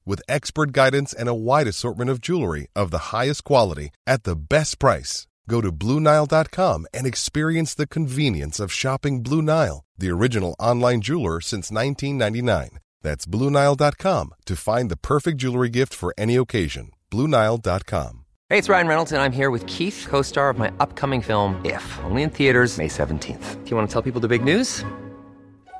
with 0.11 0.21
expert 0.27 0.73
guidance 0.73 1.13
and 1.13 1.29
a 1.29 1.39
wide 1.49 1.67
assortment 1.67 2.09
of 2.11 2.19
jewelry 2.19 2.67
of 2.75 2.91
the 2.91 3.05
highest 3.15 3.45
quality 3.45 3.89
at 4.05 4.23
the 4.23 4.35
best 4.35 4.77
price. 4.77 5.25
Go 5.47 5.61
to 5.61 5.71
BlueNile.com 5.71 6.85
and 6.93 7.07
experience 7.07 7.73
the 7.73 7.87
convenience 7.87 8.59
of 8.59 8.73
shopping 8.73 9.23
Blue 9.23 9.41
Nile, 9.41 9.85
the 9.97 10.09
original 10.09 10.53
online 10.59 11.01
jeweler 11.01 11.39
since 11.39 11.71
1999. 11.71 12.79
That's 13.01 13.25
BlueNile.com 13.25 14.33
to 14.45 14.55
find 14.55 14.91
the 14.91 14.97
perfect 14.97 15.37
jewelry 15.37 15.69
gift 15.69 15.93
for 15.93 16.13
any 16.17 16.35
occasion. 16.35 16.91
BlueNile.com. 17.09 18.25
Hey, 18.49 18.57
it's 18.57 18.67
Ryan 18.67 18.87
Reynolds, 18.87 19.11
and 19.13 19.21
I'm 19.21 19.31
here 19.31 19.49
with 19.49 19.65
Keith, 19.65 20.05
co 20.09 20.21
star 20.21 20.49
of 20.49 20.57
my 20.57 20.71
upcoming 20.81 21.21
film, 21.21 21.55
If, 21.63 21.85
only 22.03 22.21
in 22.23 22.29
theaters, 22.29 22.77
May 22.77 22.89
17th. 22.89 23.63
Do 23.63 23.69
you 23.69 23.77
want 23.77 23.87
to 23.87 23.93
tell 23.93 24.01
people 24.01 24.19
the 24.19 24.27
big 24.27 24.43
news? 24.43 24.83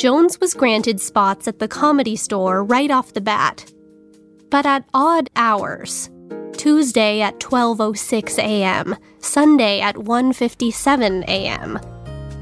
Jones 0.00 0.40
was 0.40 0.54
granted 0.54 0.98
spots 0.98 1.46
at 1.46 1.58
the 1.58 1.68
comedy 1.68 2.16
store 2.16 2.64
right 2.64 2.90
off 2.90 3.12
the 3.12 3.20
bat, 3.20 3.70
but 4.48 4.64
at 4.64 4.86
odd 4.94 5.28
hours. 5.36 6.08
Tuesday 6.54 7.20
at 7.20 7.38
12:06 7.38 8.38
a.m., 8.38 8.96
Sunday 9.18 9.78
at 9.82 9.96
1:57 9.96 11.24
a.m. 11.24 11.78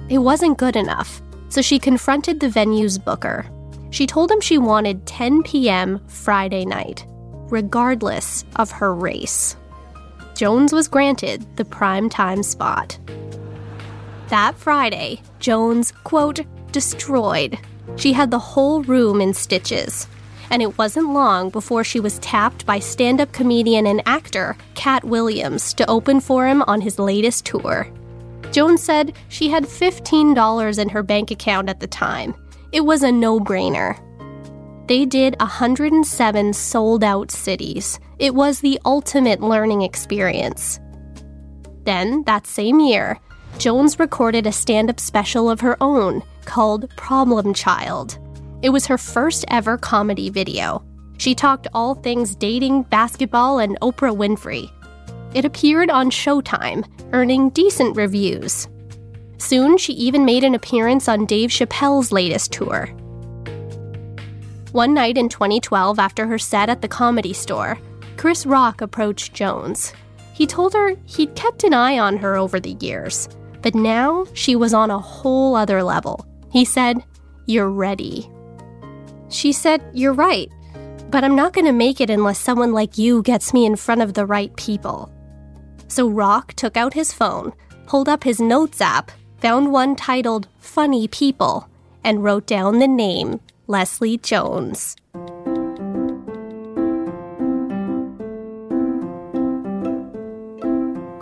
It 0.09 0.19
wasn't 0.19 0.57
good 0.57 0.77
enough, 0.77 1.21
so 1.49 1.61
she 1.61 1.81
confronted 1.81 2.39
the 2.39 2.49
venue's 2.49 2.97
booker. 2.97 3.51
She 3.91 4.07
told 4.07 4.31
him 4.31 4.41
she 4.41 4.59
wanted 4.59 5.05
10 5.05 5.43
p.m. 5.43 6.01
Friday 6.07 6.65
night, 6.65 7.07
regardless 7.51 8.45
of 8.55 8.71
her 8.71 8.95
race. 8.95 9.57
Jones 10.37 10.73
was 10.73 10.87
granted 10.87 11.45
the 11.57 11.65
prime 11.65 12.09
time 12.09 12.45
spot. 12.45 13.01
That 14.29 14.55
Friday, 14.57 15.23
Jones, 15.41 15.91
quote, 16.05 16.39
destroyed. 16.73 17.59
She 17.97 18.13
had 18.13 18.31
the 18.31 18.39
whole 18.39 18.83
room 18.83 19.21
in 19.21 19.35
stitches. 19.35 20.07
And 20.51 20.63
it 20.63 20.79
wasn't 20.79 21.13
long 21.13 21.51
before 21.51 21.85
she 21.85 22.01
was 22.01 22.19
tapped 22.21 22.65
by 22.65 22.79
stand 22.79 23.21
up 23.21 23.33
comedian 23.33 23.87
and 23.87 24.03
actor 24.07 24.57
Katt 24.75 25.05
Williams 25.05 25.75
to 25.75 25.89
open 25.91 26.21
for 26.21 26.47
him 26.47 26.63
on 26.63 26.81
his 26.81 26.99
latest 26.99 27.45
tour. 27.45 27.91
Jones 28.51 28.83
said 28.83 29.15
she 29.29 29.51
had 29.51 29.65
$15 29.65 30.79
in 30.79 30.89
her 30.89 31.03
bank 31.03 31.31
account 31.31 31.69
at 31.69 31.81
the 31.81 31.87
time. 31.87 32.35
It 32.73 32.81
was 32.81 33.03
a 33.03 33.13
no 33.13 33.39
brainer. 33.39 34.03
They 34.89 35.05
did 35.05 35.37
107 35.39 36.55
sold 36.55 37.05
out 37.05 37.31
cities. 37.31 38.01
It 38.19 38.35
was 38.35 38.61
the 38.61 38.81
ultimate 38.87 39.43
learning 39.43 39.83
experience. 39.83 40.81
Then, 41.85 42.25
that 42.25 42.47
same 42.47 42.81
year, 42.81 43.19
Jones 43.59 43.99
recorded 43.99 44.47
a 44.47 44.53
stand 44.53 44.89
up 44.89 44.99
special 44.99 45.51
of 45.51 45.61
her 45.61 45.77
own 45.83 46.23
called 46.49 46.91
Problem 46.97 47.53
Child. 47.53 48.19
It 48.63 48.71
was 48.71 48.87
her 48.87 48.99
first 48.99 49.45
ever 49.49 49.77
comedy 49.77 50.31
video. 50.31 50.83
She 51.19 51.35
talked 51.35 51.69
all 51.75 51.95
things 51.95 52.35
dating, 52.35 52.85
basketball, 52.85 53.59
and 53.59 53.79
Oprah 53.81 54.17
Winfrey. 54.17 54.71
It 55.35 55.45
appeared 55.45 55.91
on 55.91 56.11
Showtime, 56.11 56.89
earning 57.13 57.51
decent 57.51 57.97
reviews. 57.97 58.67
Soon, 59.37 59.77
she 59.77 59.93
even 59.93 60.25
made 60.25 60.43
an 60.43 60.55
appearance 60.55 61.07
on 61.07 61.27
Dave 61.27 61.51
Chappelle's 61.51 62.13
latest 62.13 62.51
tour. 62.51 62.87
One 64.73 64.95
night 64.95 65.19
in 65.19 65.29
2012, 65.29 65.99
after 65.99 66.27
her 66.27 66.39
set 66.39 66.71
at 66.71 66.81
the 66.81 66.89
comedy 66.89 67.35
store, 67.35 67.79
Chris 68.17 68.47
Rock 68.47 68.81
approached 68.81 69.35
Jones. 69.35 69.93
He 70.33 70.47
told 70.47 70.73
her 70.73 70.97
he'd 71.05 71.35
kept 71.35 71.63
an 71.63 71.75
eye 71.75 71.99
on 71.99 72.17
her 72.17 72.37
over 72.37 72.59
the 72.59 72.77
years, 72.81 73.29
but 73.61 73.75
now 73.75 74.27
she 74.33 74.57
was 74.57 74.73
on 74.73 74.91
a 74.91 74.99
whole 74.99 75.55
other 75.55 75.83
level. 75.83 76.25
He 76.59 76.65
said, 76.65 77.05
You're 77.47 77.71
ready. 77.71 78.29
She 79.29 79.53
said, 79.53 79.81
You're 79.95 80.13
right, 80.13 80.51
but 81.09 81.23
I'm 81.23 81.37
not 81.37 81.53
going 81.53 81.67
to 81.67 81.73
make 81.73 82.01
it 82.01 82.11
unless 82.11 82.41
someone 82.41 82.73
like 82.73 82.99
you 82.99 83.23
gets 83.23 83.55
me 83.55 83.65
in 83.65 83.77
front 83.77 84.03
of 84.03 84.15
the 84.15 84.27
right 84.27 84.53
people. 84.57 85.09
So 85.87 86.09
Rock 86.09 86.55
took 86.55 86.77
out 86.77 86.95
his 86.95 87.13
phone, 87.13 87.53
pulled 87.87 88.09
up 88.09 88.25
his 88.25 88.41
notes 88.41 88.81
app, 88.81 89.13
found 89.37 89.71
one 89.71 89.95
titled 89.95 90.49
Funny 90.59 91.07
People, 91.07 91.69
and 92.03 92.25
wrote 92.25 92.49
down 92.49 92.81
the 92.81 92.89
name 92.89 93.39
Leslie 93.69 94.19
Jones. 94.19 94.97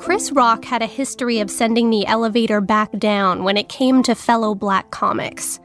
Chris 0.07 0.31
Rock 0.31 0.65
had 0.65 0.83
a 0.83 0.87
history 0.87 1.41
of 1.41 1.51
sending 1.51 1.91
the 1.91 2.07
elevator 2.07 2.61
back 2.61 2.97
down 2.97 3.43
when 3.43 3.57
it 3.57 3.69
came 3.69 4.05
to 4.05 4.15
fellow 4.15 4.55
black 4.55 4.89
comics. 4.93 5.59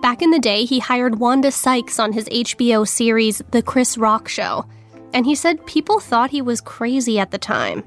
Back 0.00 0.22
in 0.22 0.30
the 0.30 0.38
day, 0.38 0.64
he 0.64 0.78
hired 0.78 1.18
Wanda 1.18 1.50
Sykes 1.50 1.98
on 1.98 2.12
his 2.12 2.28
HBO 2.28 2.86
series 2.86 3.42
The 3.50 3.60
Chris 3.60 3.98
Rock 3.98 4.28
Show, 4.28 4.64
and 5.12 5.26
he 5.26 5.34
said 5.34 5.66
people 5.66 5.98
thought 5.98 6.30
he 6.30 6.40
was 6.40 6.60
crazy 6.60 7.18
at 7.18 7.32
the 7.32 7.38
time. 7.38 7.82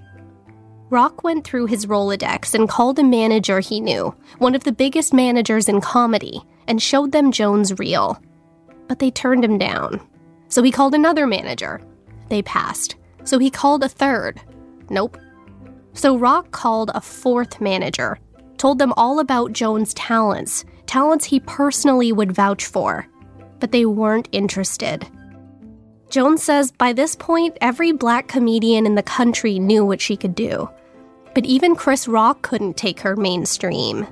Rock 0.89 1.23
went 1.23 1.45
through 1.45 1.67
his 1.67 1.85
Rolodex 1.85 2.53
and 2.53 2.67
called 2.67 2.99
a 2.99 3.05
manager 3.05 3.61
he 3.61 3.79
knew, 3.79 4.13
one 4.39 4.53
of 4.53 4.65
the 4.65 4.73
biggest 4.73 5.13
managers 5.13 5.69
in 5.69 5.79
comedy, 5.79 6.41
and 6.67 6.81
showed 6.81 7.13
them 7.13 7.31
Jones' 7.31 7.79
reel. 7.79 8.21
But 8.89 8.99
they 8.99 9.11
turned 9.11 9.45
him 9.45 9.57
down. 9.57 10.05
So 10.49 10.61
he 10.61 10.71
called 10.71 10.93
another 10.93 11.25
manager. 11.25 11.79
They 12.27 12.41
passed. 12.41 12.97
So 13.23 13.39
he 13.39 13.49
called 13.49 13.81
a 13.81 13.87
third. 13.87 14.41
Nope. 14.89 15.17
So 15.93 16.17
Rock 16.17 16.51
called 16.51 16.91
a 16.93 17.01
fourth 17.01 17.59
manager, 17.59 18.19
told 18.57 18.79
them 18.79 18.93
all 18.97 19.19
about 19.19 19.53
Jones' 19.53 19.93
talents, 19.93 20.65
talents 20.85 21.25
he 21.25 21.39
personally 21.41 22.11
would 22.11 22.31
vouch 22.31 22.65
for. 22.65 23.07
But 23.59 23.71
they 23.71 23.85
weren't 23.85 24.29
interested. 24.31 25.07
Jones 26.09 26.43
says 26.43 26.71
by 26.71 26.93
this 26.93 27.15
point, 27.15 27.57
every 27.61 27.91
black 27.91 28.27
comedian 28.27 28.85
in 28.85 28.95
the 28.95 29.03
country 29.03 29.59
knew 29.59 29.85
what 29.85 30.01
she 30.01 30.17
could 30.17 30.35
do. 30.35 30.69
But 31.33 31.45
even 31.45 31.75
Chris 31.75 32.07
Rock 32.07 32.41
couldn't 32.41 32.75
take 32.75 32.99
her 32.99 33.15
mainstream. 33.15 34.05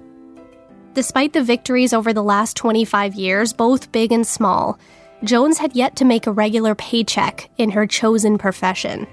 Despite 0.94 1.34
the 1.34 1.44
victories 1.44 1.94
over 1.94 2.14
the 2.14 2.24
last 2.24 2.56
25 2.56 3.16
years, 3.16 3.54
both 3.54 3.92
big 3.92 4.12
and 4.12 4.26
small, 4.26 4.80
Jones 5.24 5.58
had 5.58 5.76
yet 5.76 5.98
to 5.98 6.06
make 6.06 6.26
a 6.26 6.32
regular 6.32 6.76
paycheck 6.76 7.50
in 7.58 7.72
her 7.72 7.86
chosen 7.86 8.38
profession. 8.38 9.06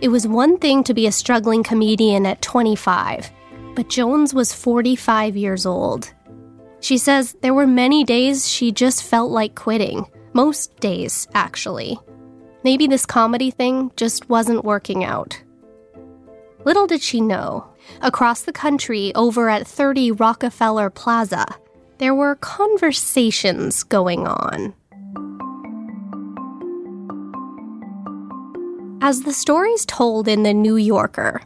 It 0.00 0.08
was 0.08 0.28
one 0.28 0.58
thing 0.58 0.84
to 0.84 0.94
be 0.94 1.08
a 1.08 1.12
struggling 1.12 1.64
comedian 1.64 2.24
at 2.24 2.40
25, 2.40 3.30
but 3.74 3.88
Jones 3.88 4.32
was 4.32 4.52
45 4.52 5.36
years 5.36 5.66
old. 5.66 6.12
She 6.80 6.98
says 6.98 7.36
there 7.42 7.54
were 7.54 7.66
many 7.66 8.04
days 8.04 8.48
she 8.48 8.70
just 8.70 9.02
felt 9.02 9.32
like 9.32 9.56
quitting. 9.56 10.06
Most 10.34 10.76
days, 10.78 11.26
actually. 11.34 11.98
Maybe 12.62 12.86
this 12.86 13.06
comedy 13.06 13.50
thing 13.50 13.90
just 13.96 14.28
wasn't 14.28 14.64
working 14.64 15.02
out. 15.02 15.42
Little 16.64 16.86
did 16.86 17.02
she 17.02 17.20
know, 17.20 17.66
across 18.00 18.42
the 18.42 18.52
country 18.52 19.12
over 19.16 19.48
at 19.48 19.66
30 19.66 20.12
Rockefeller 20.12 20.90
Plaza, 20.90 21.44
there 21.98 22.14
were 22.14 22.36
conversations 22.36 23.82
going 23.82 24.28
on. 24.28 24.74
As 29.00 29.22
the 29.22 29.32
stories 29.32 29.86
told 29.86 30.26
in 30.26 30.42
The 30.42 30.52
New 30.52 30.74
Yorker, 30.74 31.40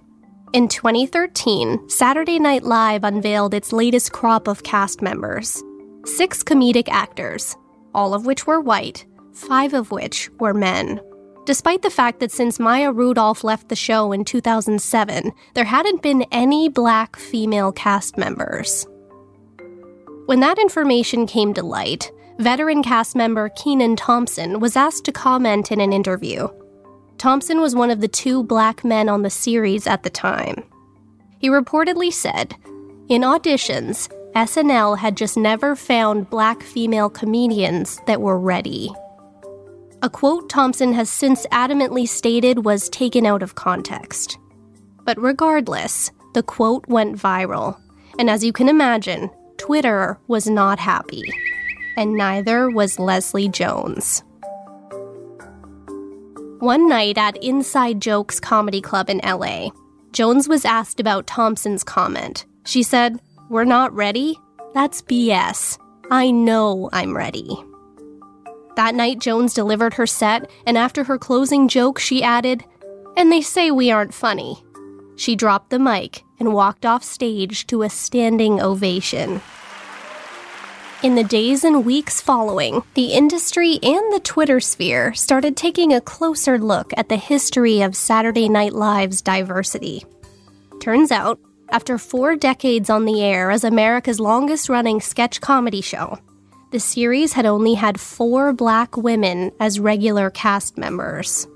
in 0.54 0.68
2013, 0.68 1.86
Saturday 1.86 2.38
Night 2.38 2.62
Live 2.62 3.04
unveiled 3.04 3.52
its 3.52 3.74
latest 3.74 4.10
crop 4.10 4.48
of 4.48 4.62
cast 4.62 5.02
members 5.02 5.62
six 6.06 6.42
comedic 6.42 6.88
actors, 6.88 7.54
all 7.94 8.14
of 8.14 8.24
which 8.24 8.46
were 8.46 8.60
white, 8.60 9.04
five 9.34 9.74
of 9.74 9.90
which 9.90 10.30
were 10.40 10.54
men. 10.54 11.00
Despite 11.44 11.82
the 11.82 11.90
fact 11.90 12.20
that 12.20 12.32
since 12.32 12.58
Maya 12.58 12.90
Rudolph 12.90 13.44
left 13.44 13.68
the 13.68 13.76
show 13.76 14.12
in 14.12 14.24
2007, 14.24 15.30
there 15.54 15.64
hadn't 15.64 16.02
been 16.02 16.24
any 16.32 16.70
black 16.70 17.16
female 17.16 17.70
cast 17.70 18.16
members. 18.16 18.86
When 20.24 20.40
that 20.40 20.58
information 20.58 21.26
came 21.26 21.52
to 21.54 21.62
light, 21.62 22.10
veteran 22.38 22.82
cast 22.82 23.14
member 23.14 23.50
Kenan 23.50 23.96
Thompson 23.96 24.58
was 24.58 24.74
asked 24.74 25.04
to 25.04 25.12
comment 25.12 25.70
in 25.70 25.80
an 25.80 25.92
interview. 25.92 26.48
Thompson 27.22 27.60
was 27.60 27.76
one 27.76 27.92
of 27.92 28.00
the 28.00 28.08
two 28.08 28.42
black 28.42 28.82
men 28.82 29.08
on 29.08 29.22
the 29.22 29.30
series 29.30 29.86
at 29.86 30.02
the 30.02 30.10
time. 30.10 30.64
He 31.38 31.48
reportedly 31.48 32.12
said, 32.12 32.56
In 33.08 33.22
auditions, 33.22 34.12
SNL 34.34 34.98
had 34.98 35.16
just 35.16 35.36
never 35.36 35.76
found 35.76 36.28
black 36.30 36.64
female 36.64 37.08
comedians 37.08 38.00
that 38.08 38.20
were 38.20 38.40
ready. 38.40 38.90
A 40.02 40.10
quote 40.10 40.50
Thompson 40.50 40.92
has 40.94 41.08
since 41.08 41.46
adamantly 41.52 42.08
stated 42.08 42.64
was 42.64 42.88
taken 42.88 43.24
out 43.24 43.44
of 43.44 43.54
context. 43.54 44.36
But 45.04 45.16
regardless, 45.22 46.10
the 46.34 46.42
quote 46.42 46.84
went 46.88 47.16
viral. 47.16 47.80
And 48.18 48.28
as 48.28 48.42
you 48.42 48.52
can 48.52 48.68
imagine, 48.68 49.30
Twitter 49.58 50.18
was 50.26 50.48
not 50.48 50.80
happy. 50.80 51.22
And 51.96 52.14
neither 52.14 52.68
was 52.68 52.98
Leslie 52.98 53.48
Jones. 53.48 54.24
One 56.62 56.88
night 56.88 57.18
at 57.18 57.42
Inside 57.42 58.00
Jokes 58.00 58.38
Comedy 58.38 58.80
Club 58.80 59.10
in 59.10 59.18
LA, 59.24 59.70
Jones 60.12 60.48
was 60.48 60.64
asked 60.64 61.00
about 61.00 61.26
Thompson's 61.26 61.82
comment. 61.82 62.46
She 62.64 62.84
said, 62.84 63.20
We're 63.50 63.64
not 63.64 63.92
ready? 63.92 64.38
That's 64.72 65.02
BS. 65.02 65.76
I 66.12 66.30
know 66.30 66.88
I'm 66.92 67.16
ready. 67.16 67.56
That 68.76 68.94
night, 68.94 69.18
Jones 69.18 69.54
delivered 69.54 69.94
her 69.94 70.06
set, 70.06 70.48
and 70.64 70.78
after 70.78 71.02
her 71.02 71.18
closing 71.18 71.66
joke, 71.66 71.98
she 71.98 72.22
added, 72.22 72.62
And 73.16 73.32
they 73.32 73.40
say 73.40 73.72
we 73.72 73.90
aren't 73.90 74.14
funny. 74.14 74.64
She 75.16 75.34
dropped 75.34 75.70
the 75.70 75.80
mic 75.80 76.22
and 76.38 76.54
walked 76.54 76.86
off 76.86 77.02
stage 77.02 77.66
to 77.66 77.82
a 77.82 77.90
standing 77.90 78.60
ovation. 78.60 79.40
In 81.02 81.16
the 81.16 81.24
days 81.24 81.64
and 81.64 81.84
weeks 81.84 82.20
following, 82.20 82.80
the 82.94 83.12
industry 83.12 83.80
and 83.82 84.12
the 84.12 84.20
Twitter 84.22 84.60
sphere 84.60 85.12
started 85.14 85.56
taking 85.56 85.92
a 85.92 86.00
closer 86.00 86.60
look 86.60 86.92
at 86.96 87.08
the 87.08 87.16
history 87.16 87.82
of 87.82 87.96
Saturday 87.96 88.48
Night 88.48 88.72
Live's 88.72 89.20
diversity. 89.20 90.04
Turns 90.80 91.10
out, 91.10 91.40
after 91.70 91.98
four 91.98 92.36
decades 92.36 92.88
on 92.88 93.04
the 93.04 93.20
air 93.20 93.50
as 93.50 93.64
America's 93.64 94.20
longest 94.20 94.68
running 94.68 95.00
sketch 95.00 95.40
comedy 95.40 95.80
show, 95.80 96.20
the 96.70 96.78
series 96.78 97.32
had 97.32 97.46
only 97.46 97.74
had 97.74 97.98
four 97.98 98.52
black 98.52 98.96
women 98.96 99.50
as 99.58 99.80
regular 99.80 100.30
cast 100.30 100.78
members. 100.78 101.48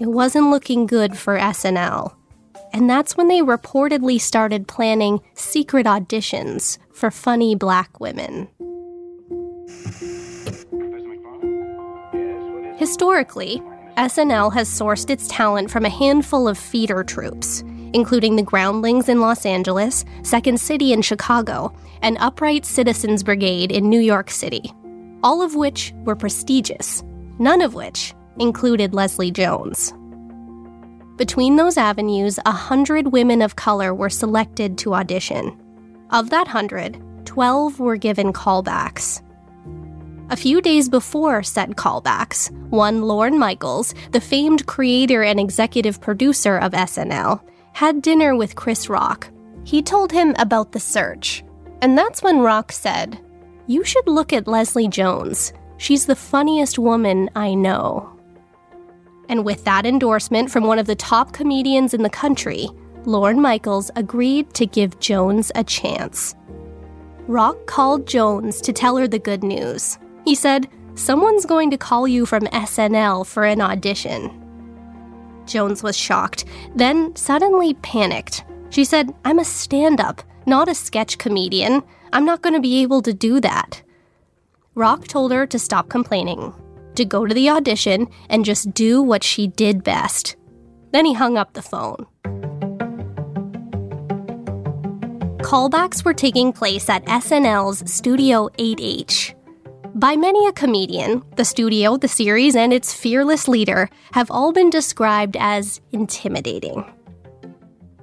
It 0.00 0.08
wasn't 0.08 0.50
looking 0.50 0.86
good 0.86 1.16
for 1.16 1.38
SNL. 1.38 2.16
And 2.72 2.90
that's 2.90 3.16
when 3.16 3.28
they 3.28 3.42
reportedly 3.42 4.20
started 4.20 4.66
planning 4.66 5.20
secret 5.34 5.86
auditions 5.86 6.78
for 6.92 7.10
funny 7.10 7.54
black 7.54 8.00
women. 8.00 8.48
Historically, 12.82 13.62
SNL 13.96 14.52
has 14.52 14.68
sourced 14.68 15.08
its 15.08 15.28
talent 15.28 15.70
from 15.70 15.84
a 15.84 15.88
handful 15.88 16.48
of 16.48 16.58
feeder 16.58 17.04
troupes, 17.04 17.62
including 17.92 18.34
the 18.34 18.42
Groundlings 18.42 19.08
in 19.08 19.20
Los 19.20 19.46
Angeles, 19.46 20.04
Second 20.24 20.58
City 20.58 20.92
in 20.92 21.00
Chicago, 21.00 21.72
and 22.02 22.18
Upright 22.18 22.66
Citizens 22.66 23.22
Brigade 23.22 23.70
in 23.70 23.88
New 23.88 24.00
York 24.00 24.32
City, 24.32 24.72
all 25.22 25.42
of 25.42 25.54
which 25.54 25.94
were 25.98 26.16
prestigious, 26.16 27.04
none 27.38 27.62
of 27.62 27.74
which 27.74 28.14
included 28.40 28.94
Leslie 28.94 29.30
Jones. 29.30 29.94
Between 31.18 31.54
those 31.54 31.76
avenues, 31.76 32.40
a 32.46 32.50
hundred 32.50 33.12
women 33.12 33.42
of 33.42 33.54
color 33.54 33.94
were 33.94 34.10
selected 34.10 34.76
to 34.78 34.94
audition. 34.94 35.56
Of 36.10 36.30
that 36.30 36.48
hundred, 36.48 37.00
12 37.26 37.78
were 37.78 37.96
given 37.96 38.32
callbacks. 38.32 39.22
A 40.32 40.36
few 40.36 40.60
days 40.60 40.88
before 40.88 41.44
said 41.44 41.76
callbacks, 41.76 42.50
one 42.70 43.02
Lorne 43.02 43.38
Michaels, 43.38 43.94
the 44.10 44.20
famed 44.20 44.66
creator 44.66 45.22
and 45.22 45.38
executive 45.38 46.00
producer 46.00 46.58
of 46.58 46.72
SNL, 46.72 47.40
had 47.72 48.02
dinner 48.02 48.34
with 48.34 48.56
Chris 48.56 48.88
Rock. 48.88 49.30
He 49.64 49.82
told 49.82 50.10
him 50.10 50.34
about 50.38 50.72
the 50.72 50.80
search 50.80 51.44
and 51.82 51.98
that's 51.98 52.22
when 52.22 52.38
Rock 52.38 52.70
said, 52.70 53.20
You 53.66 53.84
should 53.84 54.06
look 54.06 54.32
at 54.32 54.46
Leslie 54.46 54.88
Jones. 54.88 55.52
She's 55.78 56.06
the 56.06 56.16
funniest 56.16 56.78
woman 56.78 57.28
I 57.34 57.54
know. 57.54 58.08
And 59.28 59.44
with 59.44 59.64
that 59.64 59.84
endorsement 59.84 60.50
from 60.50 60.64
one 60.64 60.78
of 60.78 60.86
the 60.86 60.94
top 60.94 61.32
comedians 61.32 61.92
in 61.92 62.02
the 62.02 62.10
country, 62.10 62.68
Lorne 63.04 63.40
Michaels 63.40 63.90
agreed 63.96 64.54
to 64.54 64.64
give 64.64 65.00
Jones 65.00 65.50
a 65.56 65.64
chance. 65.64 66.36
Rock 67.26 67.66
called 67.66 68.06
Jones 68.06 68.60
to 68.60 68.72
tell 68.72 68.96
her 68.96 69.08
the 69.08 69.18
good 69.18 69.42
news. 69.42 69.98
He 70.24 70.34
said, 70.34 70.68
Someone's 70.94 71.46
going 71.46 71.70
to 71.70 71.78
call 71.78 72.06
you 72.06 72.26
from 72.26 72.42
SNL 72.42 73.26
for 73.26 73.44
an 73.44 73.60
audition. 73.60 74.38
Jones 75.46 75.82
was 75.82 75.96
shocked, 75.96 76.44
then 76.76 77.16
suddenly 77.16 77.74
panicked. 77.74 78.44
She 78.70 78.84
said, 78.84 79.14
I'm 79.24 79.38
a 79.38 79.44
stand 79.44 80.00
up 80.00 80.22
not 80.46 80.68
a 80.68 80.74
sketch 80.74 81.18
comedian. 81.18 81.82
I'm 82.12 82.24
not 82.24 82.42
going 82.42 82.54
to 82.54 82.60
be 82.60 82.82
able 82.82 83.02
to 83.02 83.12
do 83.12 83.40
that. 83.40 83.82
Rock 84.74 85.06
told 85.06 85.32
her 85.32 85.46
to 85.46 85.58
stop 85.58 85.88
complaining, 85.88 86.52
to 86.94 87.04
go 87.04 87.26
to 87.26 87.34
the 87.34 87.50
audition 87.50 88.08
and 88.28 88.44
just 88.44 88.72
do 88.72 89.02
what 89.02 89.22
she 89.22 89.46
did 89.46 89.84
best. 89.84 90.36
Then 90.92 91.04
he 91.04 91.14
hung 91.14 91.36
up 91.36 91.52
the 91.52 91.62
phone. 91.62 92.06
Callbacks 95.42 96.04
were 96.04 96.14
taking 96.14 96.52
place 96.52 96.88
at 96.88 97.04
SNL's 97.04 97.90
Studio 97.90 98.48
8H. 98.58 99.34
By 99.94 100.16
many 100.16 100.46
a 100.46 100.52
comedian, 100.52 101.22
the 101.36 101.44
studio, 101.44 101.98
the 101.98 102.08
series, 102.08 102.56
and 102.56 102.72
its 102.72 102.94
fearless 102.94 103.46
leader 103.46 103.90
have 104.12 104.30
all 104.30 104.50
been 104.50 104.70
described 104.70 105.36
as 105.38 105.82
intimidating. 105.92 106.90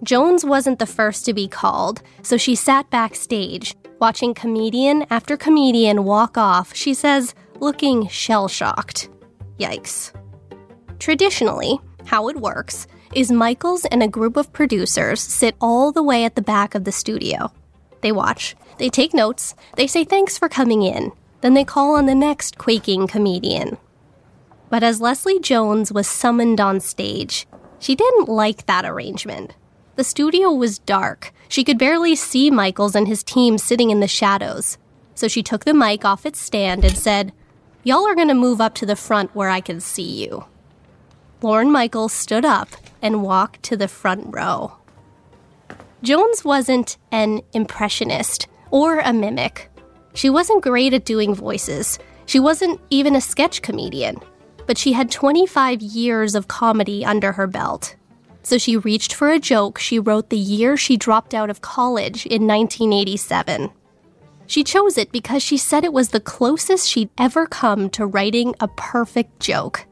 Jones 0.03 0.45
wasn't 0.45 0.77
the 0.77 0.85
first 0.85 1.25
to 1.25 1.33
be 1.33 1.47
called, 1.47 2.03
so 2.21 2.37
she 2.37 2.53
sat 2.53 2.91
backstage, 2.91 3.75
watching 3.99 4.35
comedian 4.35 5.03
after 5.09 5.35
comedian 5.35 6.03
walk 6.03 6.37
off, 6.37 6.75
she 6.75 6.93
says, 6.93 7.33
looking 7.59 8.07
shell 8.07 8.47
shocked. 8.47 9.09
Yikes. 9.59 10.13
Traditionally, 10.99 11.79
how 12.05 12.27
it 12.27 12.37
works 12.37 12.85
is 13.15 13.31
Michaels 13.31 13.85
and 13.85 14.03
a 14.03 14.07
group 14.07 14.37
of 14.37 14.53
producers 14.53 15.21
sit 15.21 15.55
all 15.59 15.91
the 15.91 16.03
way 16.03 16.23
at 16.23 16.35
the 16.35 16.43
back 16.43 16.75
of 16.75 16.83
the 16.83 16.91
studio. 16.91 17.51
They 18.01 18.11
watch, 18.11 18.55
they 18.77 18.89
take 18.89 19.15
notes, 19.15 19.55
they 19.75 19.87
say 19.87 20.03
thanks 20.03 20.37
for 20.37 20.47
coming 20.47 20.83
in, 20.83 21.11
then 21.41 21.53
they 21.53 21.63
call 21.63 21.95
on 21.95 22.05
the 22.05 22.15
next 22.15 22.57
quaking 22.57 23.07
comedian. 23.07 23.77
But 24.69 24.83
as 24.83 25.01
Leslie 25.01 25.39
Jones 25.39 25.91
was 25.91 26.07
summoned 26.07 26.61
on 26.61 26.79
stage, 26.79 27.47
she 27.79 27.95
didn't 27.95 28.29
like 28.29 28.65
that 28.65 28.85
arrangement. 28.85 29.55
The 29.95 30.03
studio 30.03 30.51
was 30.51 30.79
dark. 30.79 31.33
She 31.47 31.63
could 31.63 31.77
barely 31.77 32.15
see 32.15 32.51
Michaels 32.51 32.95
and 32.95 33.07
his 33.07 33.23
team 33.23 33.57
sitting 33.57 33.89
in 33.89 33.99
the 33.99 34.07
shadows. 34.07 34.77
So 35.15 35.27
she 35.27 35.43
took 35.43 35.65
the 35.65 35.73
mic 35.73 36.05
off 36.05 36.25
its 36.25 36.39
stand 36.39 36.85
and 36.85 36.97
said, 36.97 37.33
Y'all 37.83 38.07
are 38.07 38.15
gonna 38.15 38.35
move 38.35 38.61
up 38.61 38.75
to 38.75 38.85
the 38.85 38.95
front 38.95 39.35
where 39.35 39.49
I 39.49 39.61
can 39.61 39.79
see 39.79 40.23
you. 40.23 40.45
Lorne 41.41 41.71
Michaels 41.71 42.13
stood 42.13 42.45
up 42.45 42.69
and 43.01 43.23
walked 43.23 43.63
to 43.63 43.77
the 43.77 43.87
front 43.87 44.33
row. 44.33 44.73
Jones 46.03 46.45
wasn't 46.45 46.97
an 47.11 47.41
impressionist 47.53 48.47
or 48.71 48.99
a 48.99 49.11
mimic. 49.11 49.69
She 50.13 50.29
wasn't 50.29 50.63
great 50.63 50.93
at 50.93 51.05
doing 51.05 51.33
voices. 51.33 51.99
She 52.25 52.39
wasn't 52.39 52.79
even 52.89 53.15
a 53.15 53.21
sketch 53.21 53.61
comedian. 53.61 54.17
But 54.67 54.77
she 54.77 54.93
had 54.93 55.09
25 55.11 55.81
years 55.81 56.35
of 56.35 56.47
comedy 56.47 57.03
under 57.03 57.31
her 57.31 57.47
belt 57.47 57.95
so 58.49 58.57
she 58.57 58.77
reached 58.77 59.13
for 59.13 59.29
a 59.29 59.39
joke 59.39 59.77
she 59.77 59.99
wrote 59.99 60.29
the 60.29 60.37
year 60.37 60.75
she 60.75 60.97
dropped 60.97 61.33
out 61.33 61.49
of 61.49 61.61
college 61.61 62.25
in 62.25 62.47
1987. 62.47 63.69
She 64.47 64.63
chose 64.63 64.97
it 64.97 65.11
because 65.11 65.43
she 65.43 65.57
said 65.57 65.83
it 65.83 65.93
was 65.93 66.09
the 66.09 66.19
closest 66.19 66.89
she'd 66.89 67.11
ever 67.17 67.45
come 67.45 67.89
to 67.91 68.07
writing 68.07 68.55
a 68.59 68.67
perfect 68.69 69.39
joke. 69.39 69.85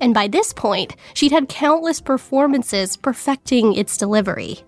And 0.00 0.12
by 0.12 0.26
this 0.26 0.52
point, 0.52 0.96
she'd 1.14 1.30
had 1.30 1.48
countless 1.48 2.00
performances 2.00 2.96
perfecting 2.96 3.74
its 3.74 3.96
delivery. 3.96 4.58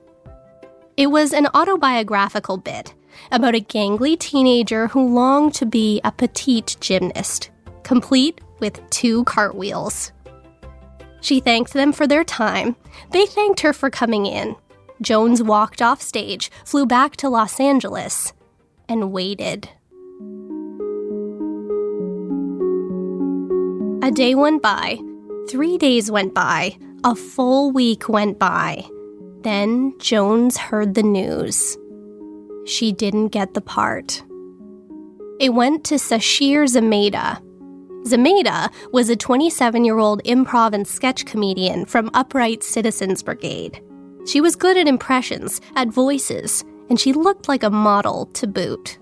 It 0.96 1.08
was 1.08 1.32
an 1.32 1.48
autobiographical 1.54 2.58
bit 2.58 2.94
about 3.30 3.54
a 3.54 3.60
gangly 3.60 4.18
teenager 4.18 4.88
who 4.88 5.14
longed 5.14 5.54
to 5.54 5.66
be 5.66 6.00
a 6.04 6.12
petite 6.12 6.76
gymnast, 6.80 7.50
complete 7.82 8.40
with 8.60 8.80
two 8.90 9.24
cartwheels. 9.24 10.12
She 11.20 11.40
thanked 11.40 11.72
them 11.72 11.92
for 11.92 12.06
their 12.06 12.24
time. 12.24 12.76
They 13.10 13.26
thanked 13.26 13.60
her 13.60 13.72
for 13.72 13.90
coming 13.90 14.26
in. 14.26 14.56
Jones 15.00 15.42
walked 15.42 15.82
off 15.82 16.00
stage, 16.00 16.50
flew 16.64 16.86
back 16.86 17.16
to 17.16 17.28
Los 17.28 17.58
Angeles, 17.58 18.32
and 18.88 19.12
waited. 19.12 19.68
A 24.02 24.10
day 24.10 24.34
went 24.34 24.62
by, 24.62 24.98
three 25.48 25.78
days 25.78 26.10
went 26.10 26.34
by, 26.34 26.76
a 27.04 27.14
full 27.14 27.70
week 27.70 28.08
went 28.08 28.38
by. 28.38 28.84
Then 29.42 29.94
Jones 29.98 30.56
heard 30.56 30.94
the 30.94 31.02
news. 31.02 31.76
She 32.64 32.92
didn't 32.92 33.28
get 33.28 33.54
the 33.54 33.60
part. 33.60 34.22
It 35.40 35.54
went 35.54 35.84
to 35.84 35.96
Sasheer 35.96 36.64
Zamata, 36.64 37.40
Zamata 38.04 38.68
was 38.92 39.08
a 39.08 39.16
27 39.16 39.84
year 39.84 39.98
old 39.98 40.22
improv 40.24 40.72
and 40.72 40.86
sketch 40.86 41.24
comedian 41.24 41.84
from 41.84 42.10
Upright 42.14 42.64
Citizens 42.64 43.22
Brigade. 43.22 43.80
She 44.26 44.40
was 44.40 44.56
good 44.56 44.76
at 44.76 44.88
impressions, 44.88 45.60
at 45.76 45.88
voices, 45.88 46.64
and 46.90 46.98
she 46.98 47.12
looked 47.12 47.48
like 47.48 47.62
a 47.62 47.70
model 47.70 48.26
to 48.34 48.46
boot. 48.46 48.98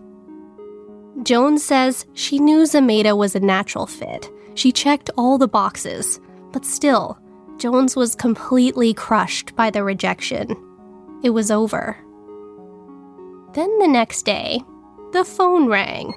Jones 1.22 1.64
says 1.64 2.06
she 2.12 2.38
knew 2.38 2.62
Zamata 2.62 3.16
was 3.16 3.34
a 3.34 3.40
natural 3.40 3.86
fit. 3.86 4.30
She 4.54 4.70
checked 4.70 5.10
all 5.16 5.38
the 5.38 5.48
boxes, 5.48 6.20
but 6.52 6.64
still, 6.64 7.18
Jones 7.56 7.96
was 7.96 8.14
completely 8.14 8.92
crushed 8.92 9.56
by 9.56 9.70
the 9.70 9.82
rejection. 9.82 10.56
It 11.22 11.30
was 11.30 11.50
over. 11.50 11.96
Then 13.54 13.78
the 13.78 13.88
next 13.88 14.22
day, 14.22 14.60
the 15.12 15.24
phone 15.24 15.68
rang. 15.68 16.12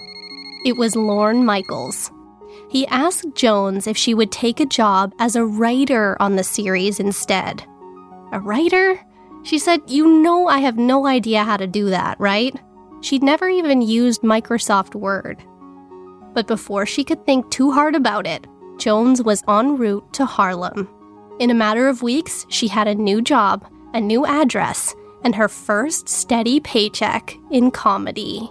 It 0.65 0.77
was 0.77 0.95
Lorne 0.95 1.45
Michaels, 1.45 2.11
he 2.73 2.87
asked 2.87 3.35
Jones 3.35 3.85
if 3.85 3.95
she 3.95 4.15
would 4.15 4.31
take 4.31 4.59
a 4.59 4.65
job 4.65 5.13
as 5.19 5.35
a 5.35 5.45
writer 5.45 6.17
on 6.19 6.35
the 6.35 6.43
series 6.43 6.99
instead. 6.99 7.63
A 8.31 8.39
writer? 8.39 8.99
She 9.43 9.59
said, 9.59 9.81
You 9.85 10.07
know, 10.07 10.47
I 10.47 10.57
have 10.57 10.77
no 10.77 11.05
idea 11.05 11.43
how 11.43 11.57
to 11.57 11.67
do 11.67 11.91
that, 11.91 12.19
right? 12.19 12.59
She'd 13.01 13.21
never 13.21 13.47
even 13.47 13.83
used 13.83 14.21
Microsoft 14.21 14.95
Word. 14.95 15.43
But 16.33 16.47
before 16.47 16.87
she 16.87 17.03
could 17.03 17.23
think 17.25 17.51
too 17.51 17.71
hard 17.71 17.95
about 17.95 18.25
it, 18.25 18.47
Jones 18.79 19.21
was 19.21 19.43
en 19.47 19.77
route 19.77 20.11
to 20.13 20.25
Harlem. 20.25 20.89
In 21.39 21.51
a 21.51 21.53
matter 21.53 21.87
of 21.87 22.01
weeks, 22.01 22.45
she 22.49 22.67
had 22.67 22.87
a 22.87 22.95
new 22.95 23.21
job, 23.21 23.69
a 23.93 24.01
new 24.01 24.25
address, 24.25 24.95
and 25.23 25.35
her 25.35 25.47
first 25.47 26.09
steady 26.09 26.59
paycheck 26.59 27.37
in 27.51 27.71
comedy. 27.71 28.49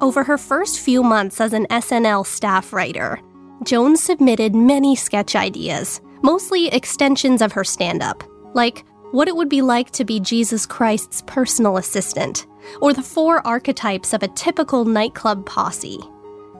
Over 0.00 0.24
her 0.24 0.36
first 0.36 0.80
few 0.80 1.02
months 1.02 1.40
as 1.40 1.52
an 1.52 1.66
SNL 1.66 2.26
staff 2.26 2.72
writer, 2.72 3.20
Jones 3.62 4.02
submitted 4.02 4.54
many 4.54 4.94
sketch 4.94 5.34
ideas, 5.34 6.00
mostly 6.22 6.68
extensions 6.68 7.40
of 7.40 7.52
her 7.52 7.64
stand 7.64 8.02
up, 8.02 8.22
like 8.54 8.84
what 9.12 9.28
it 9.28 9.36
would 9.36 9.48
be 9.48 9.62
like 9.62 9.90
to 9.92 10.04
be 10.04 10.20
Jesus 10.20 10.66
Christ's 10.66 11.22
personal 11.26 11.78
assistant, 11.78 12.46
or 12.82 12.92
the 12.92 13.02
four 13.02 13.46
archetypes 13.46 14.12
of 14.12 14.22
a 14.22 14.28
typical 14.28 14.84
nightclub 14.84 15.46
posse. 15.46 16.00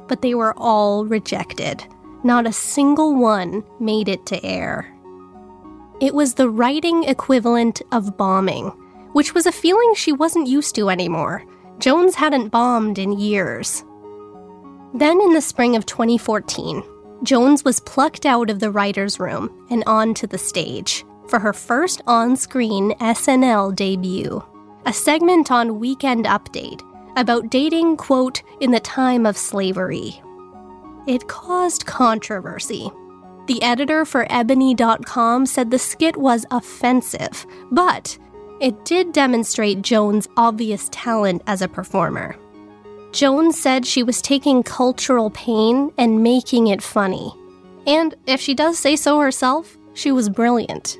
But 0.08 0.22
they 0.22 0.34
were 0.34 0.54
all 0.56 1.04
rejected. 1.04 1.84
Not 2.24 2.46
a 2.46 2.52
single 2.52 3.14
one 3.14 3.62
made 3.78 4.08
it 4.08 4.24
to 4.26 4.42
air. 4.44 4.95
It 6.00 6.14
was 6.14 6.34
the 6.34 6.50
writing 6.50 7.04
equivalent 7.04 7.82
of 7.92 8.16
bombing, 8.16 8.68
which 9.12 9.34
was 9.34 9.46
a 9.46 9.52
feeling 9.52 9.94
she 9.94 10.12
wasn't 10.12 10.46
used 10.46 10.74
to 10.74 10.90
anymore 10.90 11.44
Jones 11.78 12.14
hadn't 12.14 12.48
bombed 12.48 12.98
in 12.98 13.18
years. 13.18 13.84
Then, 14.94 15.20
in 15.20 15.34
the 15.34 15.42
spring 15.42 15.76
of 15.76 15.84
2014, 15.84 16.82
Jones 17.22 17.64
was 17.64 17.80
plucked 17.80 18.24
out 18.24 18.48
of 18.48 18.60
the 18.60 18.70
writer's 18.70 19.20
room 19.20 19.66
and 19.70 19.84
onto 19.86 20.26
the 20.26 20.38
stage 20.38 21.04
for 21.28 21.38
her 21.38 21.52
first 21.52 22.00
on 22.06 22.36
screen 22.36 22.92
SNL 22.98 23.74
debut, 23.74 24.42
a 24.86 24.92
segment 24.92 25.50
on 25.50 25.78
Weekend 25.78 26.24
Update 26.24 26.82
about 27.16 27.50
dating, 27.50 27.96
quote, 27.96 28.42
in 28.60 28.70
the 28.70 28.80
time 28.80 29.26
of 29.26 29.36
slavery. 29.36 30.22
It 31.06 31.28
caused 31.28 31.84
controversy. 31.84 32.90
The 33.46 33.62
editor 33.62 34.04
for 34.04 34.26
Ebony.com 34.28 35.46
said 35.46 35.70
the 35.70 35.78
skit 35.78 36.16
was 36.16 36.44
offensive, 36.50 37.46
but 37.70 38.18
it 38.60 38.84
did 38.84 39.12
demonstrate 39.12 39.82
Jones' 39.82 40.28
obvious 40.36 40.88
talent 40.90 41.42
as 41.46 41.62
a 41.62 41.68
performer. 41.68 42.36
Jones 43.12 43.60
said 43.60 43.86
she 43.86 44.02
was 44.02 44.20
taking 44.20 44.64
cultural 44.64 45.30
pain 45.30 45.92
and 45.96 46.24
making 46.24 46.66
it 46.66 46.82
funny. 46.82 47.32
And 47.86 48.14
if 48.26 48.40
she 48.40 48.52
does 48.52 48.78
say 48.78 48.96
so 48.96 49.20
herself, 49.20 49.78
she 49.94 50.10
was 50.10 50.28
brilliant. 50.28 50.98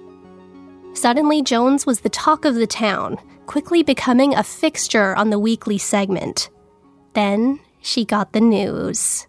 Suddenly, 0.94 1.42
Jones 1.42 1.84
was 1.84 2.00
the 2.00 2.08
talk 2.08 2.44
of 2.44 2.54
the 2.54 2.66
town, 2.66 3.18
quickly 3.46 3.82
becoming 3.82 4.34
a 4.34 4.44
fixture 4.44 5.16
on 5.16 5.30
the 5.30 5.38
weekly 5.38 5.78
segment. 5.78 6.48
Then 7.12 7.58
she 7.82 8.04
got 8.04 8.32
the 8.32 8.40
news. 8.40 9.26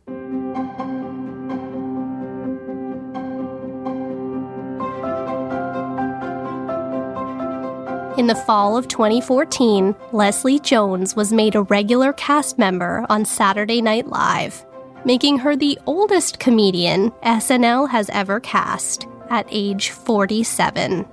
In 8.17 8.25
the 8.25 8.33
fall 8.33 8.75
of 8.75 8.87
2014, 8.87 9.95
Leslie 10.11 10.57
Jones 10.57 11.15
was 11.15 11.31
made 11.31 11.53
a 11.53 11.61
regular 11.61 12.13
cast 12.13 12.57
member 12.57 13.05
on 13.09 13.25
Saturday 13.25 13.79
Night 13.79 14.07
Live, 14.07 14.65
making 15.05 15.37
her 15.37 15.55
the 15.55 15.77
oldest 15.85 16.39
comedian 16.39 17.11
SNL 17.21 17.87
has 17.87 18.09
ever 18.09 18.39
cast 18.39 19.07
at 19.29 19.45
age 19.51 19.91
47. 19.91 21.07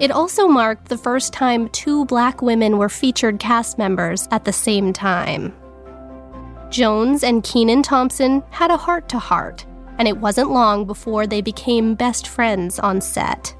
It 0.00 0.10
also 0.10 0.48
marked 0.48 0.88
the 0.88 0.96
first 0.96 1.34
time 1.34 1.68
two 1.70 2.06
black 2.06 2.40
women 2.40 2.78
were 2.78 2.88
featured 2.88 3.38
cast 3.38 3.76
members 3.76 4.28
at 4.30 4.46
the 4.46 4.52
same 4.52 4.94
time. 4.94 5.54
Jones 6.70 7.22
and 7.22 7.44
Kenan 7.44 7.82
Thompson 7.82 8.42
had 8.48 8.70
a 8.70 8.78
heart 8.78 9.10
to 9.10 9.18
heart, 9.18 9.66
and 9.98 10.08
it 10.08 10.16
wasn't 10.16 10.52
long 10.52 10.86
before 10.86 11.26
they 11.26 11.42
became 11.42 11.94
best 11.94 12.26
friends 12.28 12.78
on 12.78 13.02
set 13.02 13.54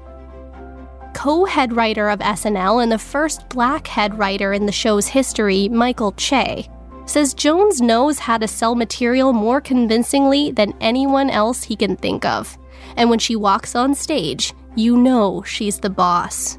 co 1.19 1.43
head 1.43 1.75
writer 1.75 2.07
of 2.07 2.19
SNL 2.19 2.81
and 2.81 2.89
the 2.89 2.97
first 2.97 3.49
black 3.49 3.87
head 3.87 4.17
writer 4.17 4.53
in 4.53 4.65
the 4.65 4.71
show's 4.71 5.05
history, 5.05 5.67
Michael 5.67 6.13
Che, 6.13 6.69
says 7.05 7.33
Jones 7.33 7.81
knows 7.81 8.19
how 8.19 8.37
to 8.37 8.47
sell 8.47 8.73
material 8.73 9.33
more 9.33 9.59
convincingly 9.59 10.51
than 10.51 10.73
anyone 10.79 11.29
else 11.29 11.61
he 11.61 11.75
can 11.75 11.97
think 11.97 12.23
of. 12.23 12.57
And 12.95 13.09
when 13.09 13.19
she 13.19 13.35
walks 13.35 13.75
on 13.75 13.95
stage, 13.95 14.53
you 14.77 14.95
know 14.95 15.43
she's 15.43 15.77
the 15.77 15.89
boss. 15.89 16.57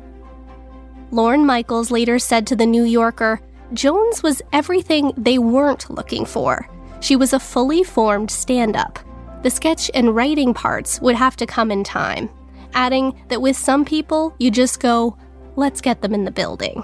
Lorne 1.11 1.47
Michaels 1.47 1.91
later 1.91 2.19
said 2.19 2.47
to 2.49 2.55
The 2.55 2.67
New 2.67 2.85
Yorker 2.85 3.41
Jones 3.73 4.23
was 4.23 4.43
everything 4.53 5.15
they 5.17 5.39
weren't 5.39 5.89
looking 5.89 6.27
for. 6.27 6.69
She 7.01 7.17
was 7.17 7.33
a 7.33 7.41
fully 7.41 7.83
formed 7.83 8.31
stand 8.31 8.77
up. 8.77 8.99
The 9.43 9.49
sketch 9.49 9.91
and 9.95 10.15
writing 10.15 10.53
parts 10.53 11.01
would 11.01 11.15
have 11.15 11.37
to 11.37 11.47
come 11.47 11.71
in 11.71 11.83
time, 11.83 12.29
adding 12.75 13.21
that 13.29 13.43
with 13.43 13.57
some 13.57 13.85
people, 13.85 14.35
you 14.39 14.51
just 14.51 14.81
go, 14.81 15.17
let's 15.57 15.81
get 15.81 16.03
them 16.03 16.15
in 16.15 16.25
the 16.25 16.31
building. 16.31 16.83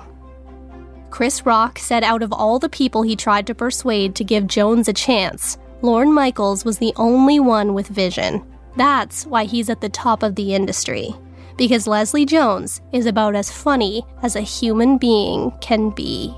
Chris 1.10 1.46
Rock 1.46 1.78
said 1.78 2.04
out 2.04 2.22
of 2.22 2.32
all 2.32 2.58
the 2.58 2.68
people 2.68 3.02
he 3.02 3.16
tried 3.16 3.46
to 3.46 3.54
persuade 3.54 4.14
to 4.14 4.24
give 4.24 4.46
Jones 4.46 4.88
a 4.88 4.92
chance, 4.92 5.56
Lorne 5.82 6.12
Michaels 6.12 6.64
was 6.64 6.78
the 6.78 6.92
only 6.96 7.40
one 7.40 7.74
with 7.74 7.88
vision. 7.88 8.44
That's 8.76 9.26
why 9.26 9.44
he's 9.44 9.70
at 9.70 9.80
the 9.80 9.88
top 9.88 10.22
of 10.22 10.34
the 10.34 10.54
industry. 10.54 11.14
Because 11.56 11.86
Leslie 11.86 12.26
Jones 12.26 12.82
is 12.92 13.06
about 13.06 13.34
as 13.34 13.50
funny 13.50 14.04
as 14.22 14.36
a 14.36 14.42
human 14.42 14.98
being 14.98 15.52
can 15.60 15.90
be. 15.90 16.34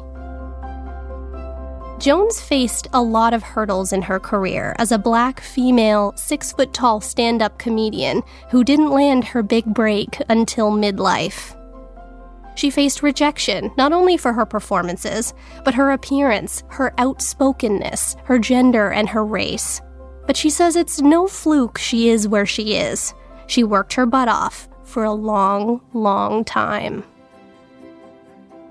Jones 1.99 2.41
faced 2.41 2.87
a 2.93 3.03
lot 3.03 3.35
of 3.35 3.43
hurdles 3.43 3.93
in 3.93 4.03
her 4.03 4.21
career 4.21 4.73
as 4.79 4.93
a 4.93 4.99
black 4.99 5.41
female, 5.41 6.13
six 6.15 6.53
foot 6.53 6.73
tall 6.73 7.01
stand 7.01 7.43
up 7.43 7.59
comedian 7.59 8.23
who 8.51 8.63
didn't 8.63 8.93
land 8.93 9.25
her 9.25 9.43
big 9.43 9.65
break 9.65 10.23
until 10.29 10.71
midlife. 10.71 11.57
She 12.55 12.71
faced 12.71 13.03
rejection, 13.03 13.73
not 13.77 13.93
only 13.93 14.17
for 14.17 14.33
her 14.33 14.47
performances, 14.47 15.35
but 15.65 15.75
her 15.75 15.91
appearance, 15.91 16.63
her 16.69 16.95
outspokenness, 16.99 18.17
her 18.25 18.39
gender, 18.39 18.91
and 18.91 19.09
her 19.09 19.25
race. 19.25 19.81
But 20.25 20.37
she 20.37 20.51
says 20.51 20.77
it's 20.77 21.01
no 21.01 21.27
fluke 21.27 21.79
she 21.79 22.11
is 22.11 22.29
where 22.29 22.47
she 22.47 22.77
is. 22.77 23.13
She 23.49 23.65
worked 23.65 23.95
her 23.95 24.07
butt 24.07 24.29
off 24.29 24.69
for 24.85 25.03
a 25.03 25.13
long, 25.13 25.81
long 25.95 26.45
time. 26.45 27.03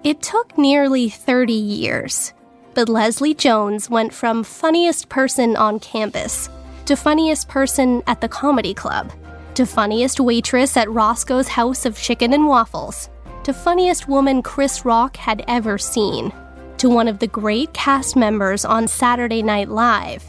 It 0.05 0.21
took 0.21 0.57
nearly 0.57 1.09
30 1.09 1.51
years 1.51 2.33
but 2.77 2.89
Leslie 2.89 3.33
Jones 3.33 3.89
went 3.89 4.13
from 4.13 4.43
funniest 4.43 5.09
person 5.09 5.55
on 5.55 5.79
campus 5.79 6.47
to 6.85 6.95
funniest 6.95 7.47
person 7.47 8.03
at 8.05 8.21
the 8.21 8.29
comedy 8.29 8.71
club 8.75 9.11
to 9.55 9.65
funniest 9.65 10.19
waitress 10.19 10.77
at 10.77 10.87
Roscoe's 10.91 11.47
House 11.47 11.87
of 11.87 11.97
Chicken 11.97 12.33
and 12.33 12.45
Waffles 12.45 13.09
to 13.45 13.51
funniest 13.51 14.07
woman 14.07 14.43
Chris 14.43 14.85
Rock 14.85 15.17
had 15.17 15.43
ever 15.47 15.79
seen 15.79 16.31
to 16.77 16.87
one 16.87 17.07
of 17.07 17.17
the 17.17 17.25
great 17.25 17.73
cast 17.73 18.15
members 18.15 18.63
on 18.63 18.87
Saturday 18.87 19.41
Night 19.41 19.69
Live 19.69 20.23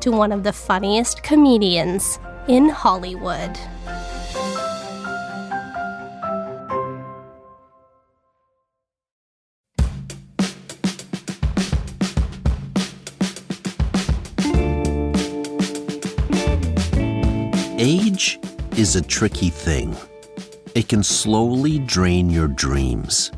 to 0.00 0.12
one 0.12 0.30
of 0.30 0.42
the 0.42 0.52
funniest 0.52 1.22
comedians 1.22 2.18
in 2.48 2.68
Hollywood. 2.68 3.58
A 18.94 19.02
tricky 19.02 19.50
thing. 19.50 19.96
It 20.74 20.88
can 20.88 21.02
slowly 21.02 21.78
drain 21.78 22.30
your 22.30 22.48
dreams. 22.48 23.32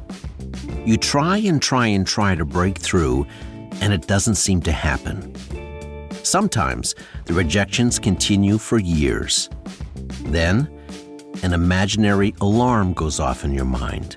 You 0.85 0.97
try 0.97 1.39
and 1.39 1.61
try 1.61 1.87
and 1.87 2.07
try 2.07 2.35
to 2.35 2.45
break 2.45 2.79
through, 2.79 3.27
and 3.81 3.93
it 3.93 4.07
doesn't 4.07 4.37
seem 4.37 4.61
to 4.63 4.73
happen. 4.73 5.35
Sometimes 6.23 6.95
the 7.27 7.35
rejections 7.35 7.99
continue 7.99 8.59
for 8.59 8.79
years. 8.79 9.51
Then, 10.25 10.69
an 11.43 11.53
imaginary 11.53 12.35
alarm 12.41 12.95
goes 12.95 13.21
off 13.21 13.45
in 13.45 13.53
your 13.53 13.65
mind, 13.65 14.17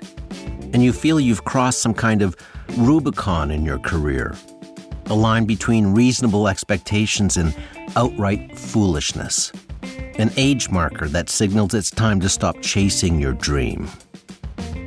and 0.72 0.82
you 0.82 0.92
feel 0.92 1.20
you've 1.20 1.44
crossed 1.44 1.82
some 1.82 1.94
kind 1.94 2.22
of 2.22 2.36
Rubicon 2.76 3.50
in 3.50 3.64
your 3.64 3.78
career, 3.78 4.36
a 5.06 5.14
line 5.14 5.44
between 5.44 5.88
reasonable 5.88 6.48
expectations 6.48 7.36
and 7.36 7.54
outright 7.96 8.56
foolishness 8.58 9.52
an 10.18 10.30
age 10.36 10.70
marker 10.70 11.08
that 11.08 11.28
signals 11.28 11.74
it's 11.74 11.90
time 11.90 12.20
to 12.20 12.28
stop 12.28 12.60
chasing 12.60 13.20
your 13.20 13.32
dream. 13.32 13.88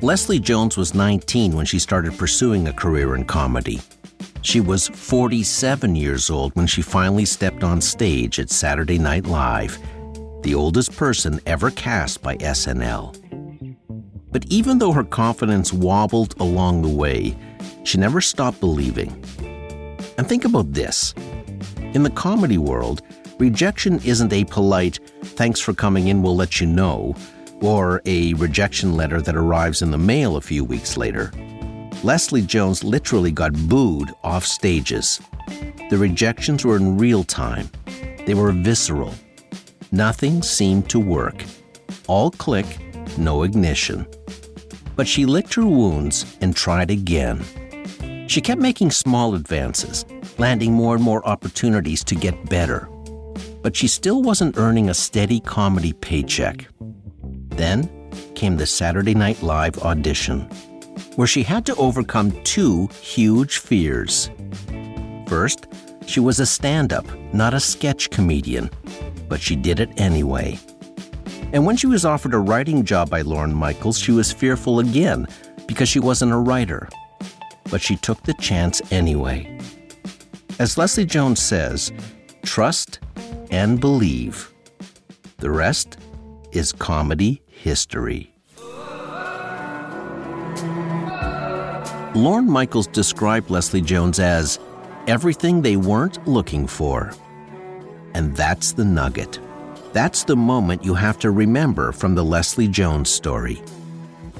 Leslie 0.01 0.39
Jones 0.39 0.75
was 0.75 0.93
19 0.93 1.55
when 1.55 1.65
she 1.65 1.79
started 1.79 2.17
pursuing 2.17 2.67
a 2.67 2.73
career 2.73 3.15
in 3.15 3.25
comedy. 3.25 3.79
She 4.41 4.59
was 4.59 4.89
47 4.89 5.95
years 5.95 6.29
old 6.29 6.53
when 6.55 6.67
she 6.67 6.81
finally 6.81 7.23
stepped 7.25 7.63
on 7.63 7.79
stage 7.79 8.39
at 8.39 8.49
Saturday 8.49 8.99
Night 8.99 9.25
Live, 9.25 9.79
the 10.41 10.53
oldest 10.53 10.95
person 10.97 11.39
ever 11.45 11.71
cast 11.71 12.21
by 12.21 12.35
SNL. 12.37 13.15
But 14.31 14.45
even 14.49 14.79
though 14.79 14.91
her 14.91 15.03
confidence 15.03 15.71
wobbled 15.71 16.35
along 16.41 16.81
the 16.81 16.89
way, 16.89 17.37
she 17.83 17.97
never 17.97 18.19
stopped 18.19 18.59
believing. 18.59 19.23
And 20.17 20.27
think 20.27 20.43
about 20.43 20.73
this 20.73 21.13
in 21.93 22.03
the 22.03 22.09
comedy 22.09 22.57
world, 22.57 23.01
rejection 23.39 23.99
isn't 24.03 24.33
a 24.33 24.45
polite, 24.45 24.99
thanks 25.23 25.59
for 25.59 25.73
coming 25.73 26.07
in, 26.07 26.21
we'll 26.21 26.35
let 26.35 26.61
you 26.61 26.67
know, 26.67 27.15
or 27.61 28.01
a 28.05 28.33
rejection 28.35 28.95
letter 28.95 29.21
that 29.21 29.35
arrives 29.35 29.81
in 29.81 29.91
the 29.91 29.97
mail 29.97 30.35
a 30.35 30.41
few 30.41 30.63
weeks 30.63 30.97
later. 30.97 31.31
Leslie 32.03 32.41
Jones 32.41 32.83
literally 32.83 33.31
got 33.31 33.53
booed 33.67 34.11
off 34.23 34.45
stages. 34.45 35.21
The 35.89 35.97
rejections 35.97 36.65
were 36.65 36.75
in 36.75 36.97
real 36.97 37.23
time, 37.23 37.69
they 38.25 38.33
were 38.33 38.51
visceral. 38.51 39.13
Nothing 39.91 40.41
seemed 40.41 40.89
to 40.89 40.99
work. 40.99 41.43
All 42.07 42.31
click, 42.31 42.65
no 43.17 43.43
ignition. 43.43 44.07
But 44.95 45.07
she 45.07 45.25
licked 45.25 45.53
her 45.55 45.65
wounds 45.65 46.37
and 46.41 46.55
tried 46.55 46.89
again. 46.89 47.43
She 48.27 48.41
kept 48.41 48.61
making 48.61 48.91
small 48.91 49.35
advances, 49.35 50.05
landing 50.37 50.73
more 50.73 50.95
and 50.95 51.03
more 51.03 51.25
opportunities 51.27 52.03
to 52.05 52.15
get 52.15 52.49
better 52.49 52.89
but 53.63 53.75
she 53.75 53.87
still 53.87 54.21
wasn't 54.21 54.57
earning 54.57 54.89
a 54.89 54.93
steady 54.93 55.39
comedy 55.39 55.93
paycheck. 55.93 56.67
Then 57.49 57.89
came 58.35 58.57
the 58.57 58.67
Saturday 58.67 59.15
Night 59.15 59.41
Live 59.41 59.79
audition, 59.79 60.41
where 61.15 61.27
she 61.27 61.41
had 61.43 61.65
to 61.65 61.75
overcome 61.77 62.31
two 62.43 62.87
huge 63.01 63.57
fears. 63.57 64.29
First, 65.27 65.67
she 66.05 66.19
was 66.19 66.39
a 66.39 66.45
stand 66.45 66.91
up, 66.91 67.05
not 67.33 67.53
a 67.53 67.59
sketch 67.59 68.09
comedian, 68.09 68.69
but 69.29 69.41
she 69.41 69.55
did 69.55 69.79
it 69.79 69.89
anyway. 69.97 70.59
And 71.53 71.65
when 71.65 71.77
she 71.77 71.87
was 71.87 72.03
offered 72.03 72.33
a 72.33 72.39
writing 72.39 72.83
job 72.83 73.09
by 73.09 73.21
Lorne 73.21 73.53
Michaels, 73.53 73.97
she 73.97 74.11
was 74.11 74.31
fearful 74.31 74.79
again 74.79 75.27
because 75.67 75.87
she 75.87 75.99
wasn't 75.99 76.33
a 76.33 76.37
writer. 76.37 76.89
But 77.71 77.81
she 77.81 77.95
took 77.95 78.21
the 78.23 78.33
chance 78.35 78.81
anyway. 78.91 79.59
As 80.59 80.77
Leslie 80.77 81.05
Jones 81.05 81.41
says, 81.41 81.93
trust 82.43 82.99
and 83.53 83.79
believe. 83.79 84.51
The 85.37 85.51
rest 85.51 85.97
is 86.51 86.71
comedy 86.71 87.43
history. 87.45 88.33
Lorne 92.15 92.49
Michaels 92.49 92.87
described 92.87 93.51
Leslie 93.51 93.81
Jones 93.81 94.19
as 94.19 94.59
everything 95.07 95.61
they 95.61 95.75
weren't 95.75 96.27
looking 96.27 96.65
for. 96.65 97.13
And 98.15 98.35
that's 98.35 98.71
the 98.71 98.85
nugget. 98.85 99.39
That's 99.93 100.23
the 100.23 100.35
moment 100.35 100.83
you 100.83 100.95
have 100.95 101.19
to 101.19 101.29
remember 101.29 101.91
from 101.91 102.15
the 102.15 102.25
Leslie 102.25 102.67
Jones 102.67 103.11
story. 103.11 103.61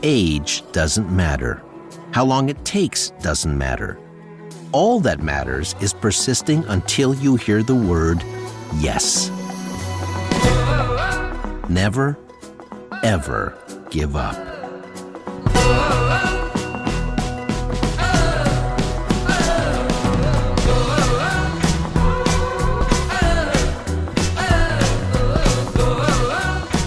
Age 0.02 0.63
doesn't 0.71 1.12
matter. 1.12 1.62
How 2.12 2.26
long 2.26 2.49
it 2.49 2.65
takes 2.65 3.12
doesn't 3.21 3.58
matter. 3.58 3.99
All 4.71 4.99
that 5.02 5.21
matters 5.21 5.76
is 5.82 5.93
persisting 5.93 6.65
until 6.65 7.13
you 7.13 7.36
hear 7.36 7.62
the 7.62 7.76
word 7.76 8.23
yes. 8.80 9.30
Never, 11.70 12.18
ever 13.04 13.58
give 13.90 14.16
up. 14.16 14.36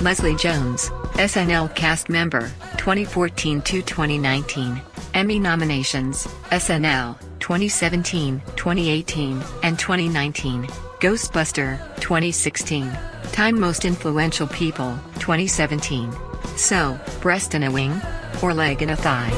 Leslie 0.06 0.36
Jones, 0.36 0.90
SNL 1.14 1.74
cast 1.74 2.08
member, 2.08 2.42
2014 2.76 3.60
to 3.62 3.82
2019. 3.82 4.80
Emmy 5.14 5.40
nominations, 5.40 6.28
SNL, 6.52 7.18
2017, 7.40 8.40
2018, 8.54 9.42
and 9.64 9.76
2019. 9.76 10.68
Ghostbuster, 11.00 11.78
2016. 11.96 12.90
Time 13.32 13.60
Most 13.60 13.84
Influential 13.84 14.46
People, 14.46 14.98
2017. 15.16 16.10
So, 16.56 16.98
breast 17.20 17.54
and 17.54 17.64
a 17.64 17.70
wing? 17.70 18.00
Or 18.42 18.54
leg 18.54 18.80
and 18.80 18.90
a 18.90 18.96
thigh? 18.96 19.30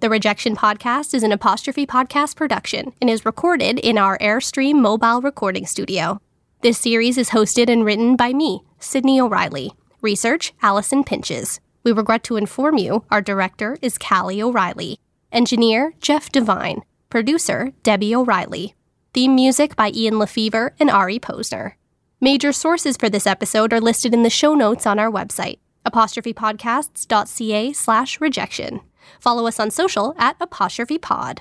The 0.00 0.10
Rejection 0.10 0.56
Podcast 0.56 1.14
is 1.14 1.22
an 1.22 1.30
apostrophe 1.30 1.86
podcast 1.86 2.34
production 2.34 2.92
and 3.00 3.08
is 3.08 3.24
recorded 3.24 3.78
in 3.78 3.98
our 3.98 4.18
Airstream 4.18 4.80
mobile 4.80 5.20
recording 5.20 5.66
studio. 5.66 6.20
This 6.62 6.76
series 6.76 7.16
is 7.16 7.30
hosted 7.30 7.70
and 7.70 7.86
written 7.86 8.16
by 8.16 8.34
me, 8.34 8.60
Sydney 8.78 9.18
O'Reilly. 9.18 9.72
Research, 10.02 10.52
Allison 10.60 11.04
Pinches. 11.04 11.58
We 11.84 11.92
regret 11.92 12.22
to 12.24 12.36
inform 12.36 12.76
you 12.76 13.02
our 13.10 13.22
director 13.22 13.78
is 13.80 13.96
Callie 13.96 14.42
O'Reilly. 14.42 14.98
Engineer, 15.32 15.94
Jeff 16.02 16.30
Devine. 16.30 16.82
Producer, 17.08 17.72
Debbie 17.82 18.14
O'Reilly. 18.14 18.74
Theme 19.14 19.34
music 19.34 19.74
by 19.74 19.90
Ian 19.94 20.18
LeFeuvre 20.18 20.72
and 20.78 20.90
Ari 20.90 21.18
Posner. 21.18 21.76
Major 22.20 22.52
sources 22.52 22.98
for 22.98 23.08
this 23.08 23.26
episode 23.26 23.72
are 23.72 23.80
listed 23.80 24.12
in 24.12 24.22
the 24.22 24.28
show 24.28 24.52
notes 24.54 24.86
on 24.86 24.98
our 24.98 25.10
website, 25.10 25.60
apostrophepodcasts.ca 25.86 27.72
slash 27.72 28.20
rejection. 28.20 28.80
Follow 29.18 29.46
us 29.46 29.58
on 29.58 29.70
social 29.70 30.14
at 30.18 30.38
apostrophepod. 30.38 31.38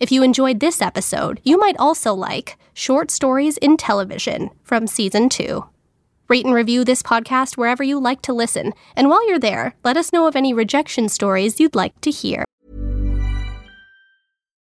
If 0.00 0.10
you 0.10 0.22
enjoyed 0.22 0.60
this 0.60 0.80
episode, 0.80 1.42
you 1.44 1.58
might 1.58 1.76
also 1.78 2.14
like 2.14 2.56
Short 2.72 3.10
Stories 3.10 3.58
in 3.58 3.76
Television 3.76 4.48
from 4.62 4.86
Season 4.86 5.28
2. 5.28 5.62
Rate 6.26 6.46
and 6.46 6.54
review 6.54 6.86
this 6.86 7.02
podcast 7.02 7.58
wherever 7.58 7.82
you 7.82 8.00
like 8.00 8.22
to 8.22 8.32
listen, 8.32 8.72
and 8.96 9.10
while 9.10 9.28
you're 9.28 9.38
there, 9.38 9.74
let 9.84 9.98
us 9.98 10.10
know 10.10 10.26
of 10.26 10.36
any 10.36 10.54
rejection 10.54 11.10
stories 11.10 11.60
you'd 11.60 11.74
like 11.74 12.00
to 12.00 12.10
hear. 12.10 12.46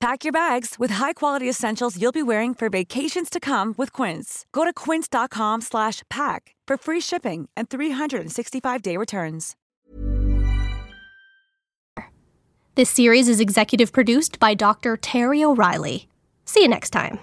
Pack 0.00 0.22
your 0.24 0.32
bags 0.32 0.76
with 0.78 0.92
high-quality 0.92 1.48
essentials 1.48 2.00
you'll 2.00 2.12
be 2.12 2.22
wearing 2.22 2.54
for 2.54 2.68
vacations 2.68 3.28
to 3.30 3.40
come 3.40 3.74
with 3.76 3.92
Quince. 3.92 4.46
Go 4.52 4.64
to 4.64 4.72
quince.com 4.72 5.60
slash 5.60 6.02
pack 6.08 6.54
for 6.68 6.76
free 6.76 7.00
shipping 7.00 7.48
and 7.56 7.68
365-day 7.68 8.96
returns. 8.96 9.56
This 12.76 12.90
series 12.90 13.28
is 13.28 13.40
executive 13.40 13.92
produced 13.92 14.38
by 14.38 14.54
Dr. 14.54 14.96
Terry 14.96 15.42
O'Reilly. 15.42 16.06
See 16.44 16.62
you 16.62 16.68
next 16.68 16.90
time. 16.90 17.18